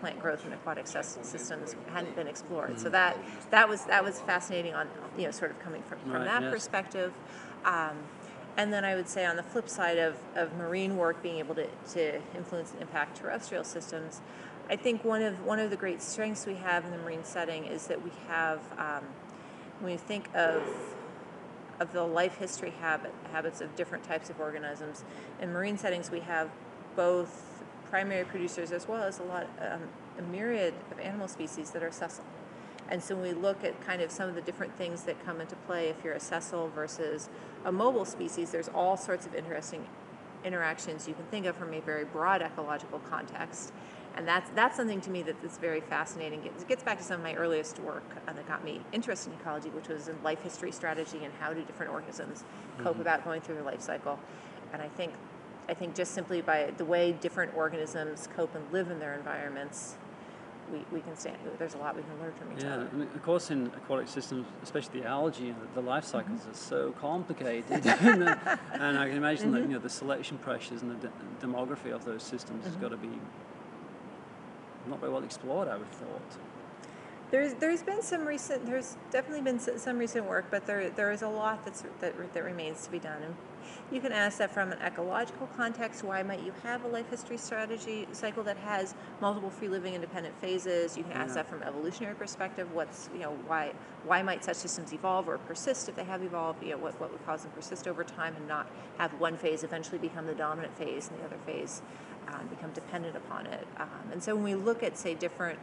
plant 0.03 0.19
growth 0.19 0.45
in 0.45 0.51
aquatic 0.51 0.85
systems 0.85 1.77
hadn't 1.93 2.13
been 2.13 2.27
explored. 2.27 2.71
Mm-hmm. 2.71 2.81
So 2.81 2.89
that 2.89 3.17
that 3.51 3.69
was 3.69 3.85
that 3.85 4.03
was 4.03 4.19
fascinating 4.19 4.73
on 4.73 4.89
you 5.17 5.23
know 5.23 5.31
sort 5.31 5.51
of 5.51 5.59
coming 5.59 5.81
from, 5.83 5.99
from 5.99 6.11
right, 6.11 6.25
that 6.25 6.41
yes. 6.41 6.51
perspective. 6.51 7.13
Um, 7.63 7.95
and 8.57 8.73
then 8.73 8.83
I 8.83 8.95
would 8.95 9.07
say 9.07 9.25
on 9.25 9.37
the 9.37 9.43
flip 9.43 9.69
side 9.69 9.97
of, 9.97 10.17
of 10.35 10.53
marine 10.57 10.97
work 10.97 11.23
being 11.23 11.39
able 11.39 11.55
to, 11.55 11.67
to 11.93 12.21
influence 12.35 12.71
and 12.73 12.81
impact 12.81 13.17
terrestrial 13.17 13.63
systems, 13.63 14.21
I 14.69 14.75
think 14.75 15.05
one 15.05 15.21
of 15.21 15.45
one 15.45 15.59
of 15.59 15.69
the 15.69 15.77
great 15.77 16.01
strengths 16.01 16.45
we 16.45 16.55
have 16.55 16.83
in 16.83 16.91
the 16.91 16.97
marine 16.97 17.23
setting 17.23 17.63
is 17.63 17.87
that 17.87 18.03
we 18.03 18.11
have 18.27 18.59
um, 18.77 19.05
when 19.79 19.93
you 19.93 19.97
think 19.97 20.27
of 20.35 20.61
of 21.79 21.93
the 21.93 22.03
life 22.03 22.37
history 22.39 22.73
habit 22.81 23.13
habits 23.31 23.61
of 23.61 23.73
different 23.77 24.03
types 24.03 24.29
of 24.29 24.41
organisms 24.41 25.05
in 25.41 25.53
marine 25.53 25.77
settings 25.77 26.11
we 26.11 26.19
have 26.19 26.49
both 26.95 27.53
primary 27.93 28.25
producers 28.25 28.71
as 28.71 28.87
well 28.87 29.03
as 29.03 29.19
a 29.19 29.23
lot, 29.23 29.45
um, 29.61 29.79
a 30.17 30.21
myriad 30.23 30.73
of 30.89 30.99
animal 30.99 31.27
species 31.27 31.69
that 31.69 31.83
are 31.83 31.91
sessile. 31.91 32.25
And 32.89 33.03
so 33.03 33.13
when 33.13 33.23
we 33.23 33.33
look 33.33 33.63
at 33.63 33.79
kind 33.85 34.01
of 34.01 34.09
some 34.09 34.27
of 34.27 34.33
the 34.33 34.41
different 34.41 34.75
things 34.75 35.03
that 35.03 35.23
come 35.23 35.39
into 35.39 35.55
play 35.67 35.89
if 35.89 36.03
you're 36.03 36.15
a 36.15 36.19
sessile 36.19 36.69
versus 36.69 37.29
a 37.65 37.71
mobile 37.71 38.03
species, 38.03 38.49
there's 38.49 38.67
all 38.69 38.97
sorts 38.97 39.27
of 39.27 39.35
interesting 39.35 39.85
interactions 40.43 41.07
you 41.07 41.13
can 41.13 41.25
think 41.25 41.45
of 41.45 41.55
from 41.55 41.71
a 41.71 41.81
very 41.81 42.03
broad 42.03 42.41
ecological 42.41 42.97
context. 42.97 43.71
And 44.15 44.27
that's, 44.27 44.49
that's 44.55 44.75
something 44.75 45.01
to 45.01 45.11
me 45.11 45.21
that's 45.21 45.59
very 45.59 45.81
fascinating. 45.81 46.43
It 46.47 46.67
gets 46.67 46.81
back 46.81 46.97
to 46.97 47.03
some 47.03 47.17
of 47.17 47.23
my 47.23 47.35
earliest 47.35 47.77
work 47.77 48.09
uh, 48.27 48.33
that 48.33 48.47
got 48.47 48.65
me 48.65 48.81
interested 48.91 49.31
in 49.31 49.39
ecology, 49.39 49.69
which 49.69 49.87
was 49.87 50.07
in 50.07 50.15
life 50.23 50.41
history 50.41 50.71
strategy 50.71 51.19
and 51.23 51.31
how 51.39 51.53
do 51.53 51.61
different 51.61 51.93
organisms 51.93 52.43
cope 52.79 52.93
mm-hmm. 52.93 53.01
about 53.01 53.23
going 53.23 53.41
through 53.41 53.53
their 53.53 53.63
life 53.63 53.81
cycle. 53.81 54.17
And 54.73 54.81
I 54.81 54.87
think 54.87 55.13
I 55.69 55.73
think 55.73 55.95
just 55.95 56.13
simply 56.13 56.41
by 56.41 56.71
the 56.77 56.85
way 56.85 57.13
different 57.13 57.55
organisms 57.55 58.27
cope 58.35 58.53
and 58.55 58.71
live 58.71 58.91
in 58.91 58.99
their 58.99 59.13
environments, 59.13 59.95
we, 60.71 60.79
we 60.91 61.01
can 61.01 61.15
stand, 61.17 61.37
there's 61.57 61.73
a 61.73 61.77
lot 61.77 61.95
we 61.95 62.03
can 62.03 62.19
learn 62.21 62.33
from 62.33 62.51
each 62.53 62.63
yeah, 62.63 62.75
other. 62.75 62.89
Yeah, 62.97 63.03
of 63.03 63.23
course 63.23 63.51
in 63.51 63.67
aquatic 63.67 64.07
systems, 64.07 64.45
especially 64.61 65.01
the 65.01 65.07
algae, 65.07 65.51
the, 65.51 65.81
the 65.81 65.87
life 65.87 66.05
cycles 66.05 66.41
mm-hmm. 66.41 66.51
are 66.51 66.55
so 66.55 66.91
complicated. 66.93 67.85
and, 67.85 68.23
and, 68.73 68.97
I 68.97 69.07
can 69.07 69.17
imagine 69.17 69.47
mm-hmm. 69.47 69.53
that 69.53 69.61
you 69.61 69.67
know, 69.67 69.79
the 69.79 69.89
selection 69.89 70.37
pressures 70.37 70.81
and 70.81 70.91
the 70.91 71.07
de- 71.07 71.45
demography 71.45 71.91
of 71.91 72.05
those 72.05 72.23
systems 72.23 72.63
mm-hmm. 72.63 72.73
has 72.73 72.75
got 72.75 72.89
to 72.89 72.97
be 72.97 73.09
not 74.87 74.99
very 74.99 75.11
well 75.11 75.23
explored, 75.23 75.67
I 75.67 75.77
would 75.77 75.87
have 75.87 75.95
thought. 75.95 76.37
There's 77.31 77.53
there's 77.55 77.81
been 77.81 78.03
some 78.03 78.25
recent 78.25 78.65
there's 78.65 78.95
definitely 79.09 79.41
been 79.41 79.59
some 79.59 79.97
recent 79.97 80.27
work, 80.27 80.45
but 80.51 80.67
there 80.67 80.89
there 80.91 81.11
is 81.11 81.23
a 81.23 81.27
lot 81.27 81.65
that's 81.65 81.83
that 81.99 82.33
that 82.33 82.43
remains 82.43 82.85
to 82.85 82.91
be 82.91 82.99
done. 82.99 83.23
And 83.23 83.35
you 83.91 84.01
can 84.01 84.11
ask 84.11 84.37
that 84.37 84.51
from 84.51 84.71
an 84.71 84.79
ecological 84.79 85.47
context. 85.55 86.03
Why 86.03 86.23
might 86.23 86.43
you 86.43 86.53
have 86.63 86.83
a 86.83 86.87
life 86.87 87.09
history 87.09 87.37
strategy 87.37 88.07
cycle 88.11 88.43
that 88.43 88.57
has 88.57 88.95
multiple 89.21 89.49
free 89.49 89.67
living 89.67 89.93
independent 89.93 90.39
phases? 90.39 90.97
You 90.97 91.03
can 91.03 91.13
ask 91.13 91.29
yeah. 91.29 91.35
that 91.35 91.49
from 91.49 91.63
evolutionary 91.63 92.15
perspective. 92.15 92.71
What's 92.73 93.09
you 93.13 93.19
know 93.19 93.37
why 93.47 93.73
why 94.05 94.21
might 94.21 94.43
such 94.43 94.57
systems 94.57 94.93
evolve 94.93 95.27
or 95.27 95.37
persist 95.37 95.89
if 95.89 95.95
they 95.95 96.03
have 96.03 96.23
evolved? 96.23 96.63
You 96.63 96.71
know 96.71 96.77
what 96.77 96.99
what 96.99 97.11
would 97.11 97.25
cause 97.25 97.43
them 97.43 97.51
to 97.51 97.57
persist 97.57 97.87
over 97.87 98.03
time 98.03 98.35
and 98.35 98.47
not 98.47 98.67
have 98.97 99.13
one 99.19 99.37
phase 99.37 99.63
eventually 99.63 99.97
become 99.97 100.25
the 100.25 100.35
dominant 100.35 100.75
phase 100.77 101.09
and 101.09 101.19
the 101.19 101.25
other 101.25 101.37
phase 101.45 101.81
um, 102.27 102.47
become 102.47 102.71
dependent 102.71 103.15
upon 103.15 103.45
it. 103.47 103.67
Um, 103.77 104.11
and 104.11 104.23
so 104.23 104.35
when 104.35 104.43
we 104.43 104.55
look 104.55 104.83
at 104.83 104.97
say 104.97 105.13
different 105.13 105.59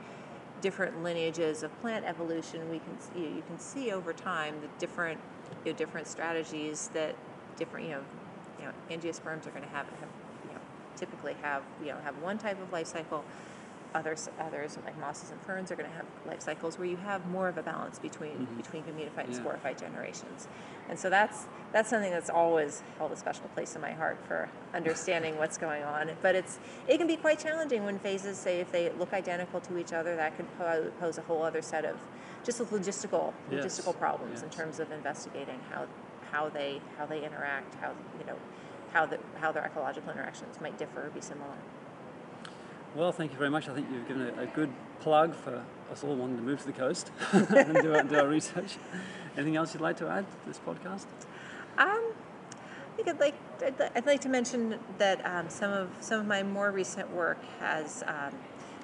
different 0.60 1.02
lineages 1.02 1.62
of 1.62 1.80
plant 1.80 2.04
evolution, 2.04 2.68
we 2.70 2.78
can 2.78 2.98
you, 3.14 3.28
know, 3.28 3.36
you 3.36 3.42
can 3.46 3.58
see 3.58 3.92
over 3.92 4.12
time 4.12 4.54
the 4.60 4.68
different 4.78 5.18
you 5.64 5.72
know, 5.72 5.78
different 5.78 6.06
strategies 6.06 6.90
that 6.92 7.16
different 7.60 7.86
you 7.86 7.92
know 7.92 8.02
you 8.58 8.64
know 8.64 8.72
angiosperms 8.90 9.46
are 9.46 9.50
going 9.50 9.62
to 9.62 9.68
have, 9.68 9.86
have 9.86 10.08
you 10.44 10.52
know 10.52 10.60
typically 10.96 11.34
have 11.42 11.62
you 11.80 11.88
know 11.88 11.98
have 12.02 12.16
one 12.18 12.38
type 12.38 12.60
of 12.60 12.72
life 12.72 12.88
cycle 12.88 13.24
others, 13.94 14.28
others 14.40 14.78
like 14.84 14.98
mosses 14.98 15.30
and 15.30 15.40
ferns 15.42 15.70
are 15.70 15.76
going 15.76 15.88
to 15.88 15.96
have 15.96 16.06
life 16.26 16.40
cycles 16.40 16.78
where 16.78 16.86
you 16.86 16.96
have 16.96 17.26
more 17.26 17.48
of 17.48 17.58
a 17.58 17.62
balance 17.62 17.98
between 17.98 18.32
mm-hmm. 18.32 18.56
between 18.56 18.82
gametophyte 18.82 19.24
and 19.24 19.34
yeah. 19.34 19.40
sporophyte 19.40 19.80
generations, 19.80 20.48
and 20.88 20.98
so 20.98 21.10
that's 21.10 21.46
that's 21.72 21.90
something 21.90 22.10
that's 22.10 22.30
always 22.30 22.82
held 22.98 23.12
a 23.12 23.16
special 23.16 23.44
place 23.54 23.74
in 23.74 23.80
my 23.80 23.92
heart 23.92 24.18
for 24.26 24.48
understanding 24.74 25.36
what's 25.38 25.58
going 25.58 25.82
on. 25.82 26.10
But 26.22 26.34
it's 26.34 26.58
it 26.88 26.98
can 26.98 27.06
be 27.06 27.16
quite 27.16 27.38
challenging 27.38 27.84
when 27.84 27.98
phases 27.98 28.38
say 28.38 28.60
if 28.60 28.70
they 28.72 28.90
look 28.98 29.12
identical 29.12 29.60
to 29.60 29.78
each 29.78 29.92
other, 29.92 30.16
that 30.16 30.36
could 30.36 30.46
pose 31.00 31.18
a 31.18 31.22
whole 31.22 31.42
other 31.42 31.62
set 31.62 31.84
of 31.84 31.96
just 32.44 32.60
logistical 32.60 33.32
yes. 33.50 33.64
logistical 33.64 33.96
problems 33.98 34.34
yes. 34.36 34.42
in 34.42 34.50
terms 34.50 34.80
of 34.80 34.90
investigating 34.92 35.60
how 35.70 35.86
how 36.30 36.48
they 36.48 36.80
how 36.98 37.06
they 37.06 37.24
interact, 37.24 37.74
how 37.76 37.92
you 38.18 38.26
know 38.26 38.36
how 38.92 39.06
the 39.06 39.18
how 39.40 39.52
their 39.52 39.64
ecological 39.64 40.10
interactions 40.10 40.60
might 40.60 40.78
differ 40.78 41.06
or 41.06 41.10
be 41.10 41.20
similar. 41.20 41.54
Well, 42.94 43.12
thank 43.12 43.30
you 43.32 43.38
very 43.38 43.50
much. 43.50 43.68
I 43.68 43.74
think 43.74 43.86
you've 43.92 44.08
given 44.08 44.32
a, 44.36 44.42
a 44.42 44.46
good 44.46 44.70
plug 44.98 45.34
for 45.34 45.62
us 45.92 46.02
all 46.02 46.16
wanting 46.16 46.36
to 46.36 46.42
move 46.42 46.60
to 46.60 46.66
the 46.66 46.72
coast 46.72 47.12
and 47.32 47.80
do 47.80 47.94
our, 47.94 48.02
do 48.02 48.18
our 48.18 48.26
research. 48.26 48.78
Anything 49.36 49.56
else 49.56 49.74
you'd 49.74 49.80
like 49.80 49.96
to 49.98 50.08
add 50.08 50.26
to 50.28 50.36
this 50.46 50.58
podcast? 50.58 51.06
Um, 51.78 52.12
I 52.92 52.96
think 52.96 53.08
I'd 53.08 53.20
like 53.20 53.34
I'd, 53.64 53.90
I'd 53.94 54.06
like 54.06 54.20
to 54.22 54.28
mention 54.28 54.78
that 54.98 55.24
um, 55.24 55.48
some 55.48 55.72
of 55.72 55.88
some 56.00 56.20
of 56.20 56.26
my 56.26 56.42
more 56.42 56.72
recent 56.72 57.10
work 57.12 57.38
has 57.60 58.02
um, 58.06 58.34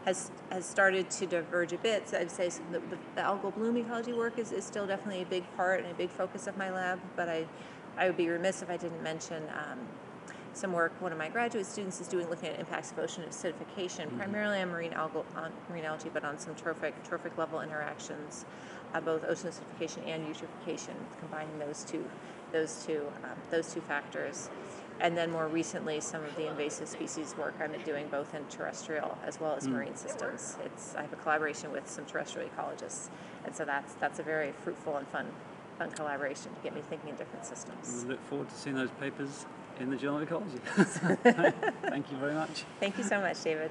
has 0.07 0.31
has 0.51 0.65
started 0.65 1.11
to 1.11 1.27
diverge 1.27 1.73
a 1.73 1.79
bit. 1.79 2.09
So 2.09 2.19
I'd 2.19 2.31
say 2.31 2.49
the, 2.71 2.79
the, 2.79 2.97
the 3.17 3.21
algal 3.21 3.55
bloom 3.55 3.77
ecology 3.77 4.13
work 4.13 4.39
is, 4.39 4.53
is 4.53 4.65
still 4.65 4.87
definitely 4.87 5.23
a 5.23 5.27
big 5.27 5.45
part 5.57 5.83
and 5.83 5.91
a 5.91 5.95
big 5.95 6.11
focus 6.11 6.47
of 6.47 6.57
my 6.57 6.71
lab. 6.71 7.01
But 7.17 7.29
I 7.29 7.47
I 7.99 8.07
would 8.07 8.17
be 8.17 8.29
remiss 8.29 8.63
if 8.63 8.71
I 8.71 8.77
didn't 8.77 9.03
mention. 9.03 9.43
Um, 9.51 9.81
some 10.53 10.73
work 10.73 10.93
one 11.03 11.13
of 11.13 11.19
my 11.19 11.29
graduate 11.29 11.67
students 11.67 12.01
is 12.01 12.09
doing 12.09 12.31
looking 12.31 12.49
at 12.49 12.59
impacts 12.59 12.91
of 12.91 12.99
ocean 12.99 13.25
acidification, 13.29 14.17
primarily 14.17 14.59
on 14.63 14.71
marine 14.71 14.93
algal, 14.93 15.27
on 15.37 15.53
marine 15.69 15.85
algae, 15.85 16.11
but 16.11 16.25
on 16.25 16.39
some 16.39 16.55
trophic 16.55 16.95
trophic 17.05 17.37
level 17.37 17.61
interactions, 17.61 18.47
uh, 18.95 19.01
both 19.01 19.23
ocean 19.25 19.51
acidification 19.51 20.09
and 20.09 20.27
eutrophication, 20.27 20.95
combining 21.21 21.59
those 21.59 21.85
two 21.85 22.05
those 22.53 22.85
two 22.87 23.03
um, 23.25 23.37
those 23.51 23.75
two 23.75 23.83
factors. 23.83 24.49
And 25.01 25.17
then 25.17 25.31
more 25.31 25.47
recently, 25.47 26.01
some 26.01 26.25
of 26.25 26.35
the 26.37 26.49
invasive 26.49 26.89
species 26.89 27.35
work 27.37 27.55
I'm 27.61 27.73
doing 27.85 28.09
both 28.09 28.35
in 28.35 28.45
terrestrial 28.47 29.19
as 29.25 29.41
well 29.41 29.55
as 29.55 29.67
mm. 29.67 29.73
marine 29.73 29.97
systems. 29.97 30.57
It's 30.65 30.95
I 30.95 31.03
have 31.03 31.13
a 31.13 31.17
collaboration 31.17 31.71
with 31.71 31.89
some 31.89 32.05
terrestrial 32.07 32.49
ecologists, 32.49 33.09
and 33.45 33.55
so 33.55 33.65
that's 33.65 33.95
that's 33.95 34.19
a 34.19 34.23
very 34.23 34.53
fruitful 34.53 34.97
and 34.97 35.07
fun 35.09 35.27
fun 35.79 35.91
collaboration 35.91 36.55
to 36.55 36.61
get 36.63 36.75
me 36.75 36.81
thinking 36.89 37.11
in 37.11 37.17
different 37.17 37.45
systems. 37.45 38.05
We 38.05 38.13
look 38.13 38.27
forward 38.29 38.49
to 38.49 38.55
seeing 38.55 38.77
those 38.77 38.91
papers 38.99 39.45
in 39.79 39.91
the 39.91 39.97
Journal 39.97 40.17
of 40.17 40.23
Ecology. 40.23 40.59
Thank 41.83 42.11
you 42.11 42.17
very 42.17 42.35
much. 42.35 42.65
Thank 42.81 42.97
you 42.97 43.05
so 43.05 43.21
much, 43.21 43.43
David. 43.43 43.71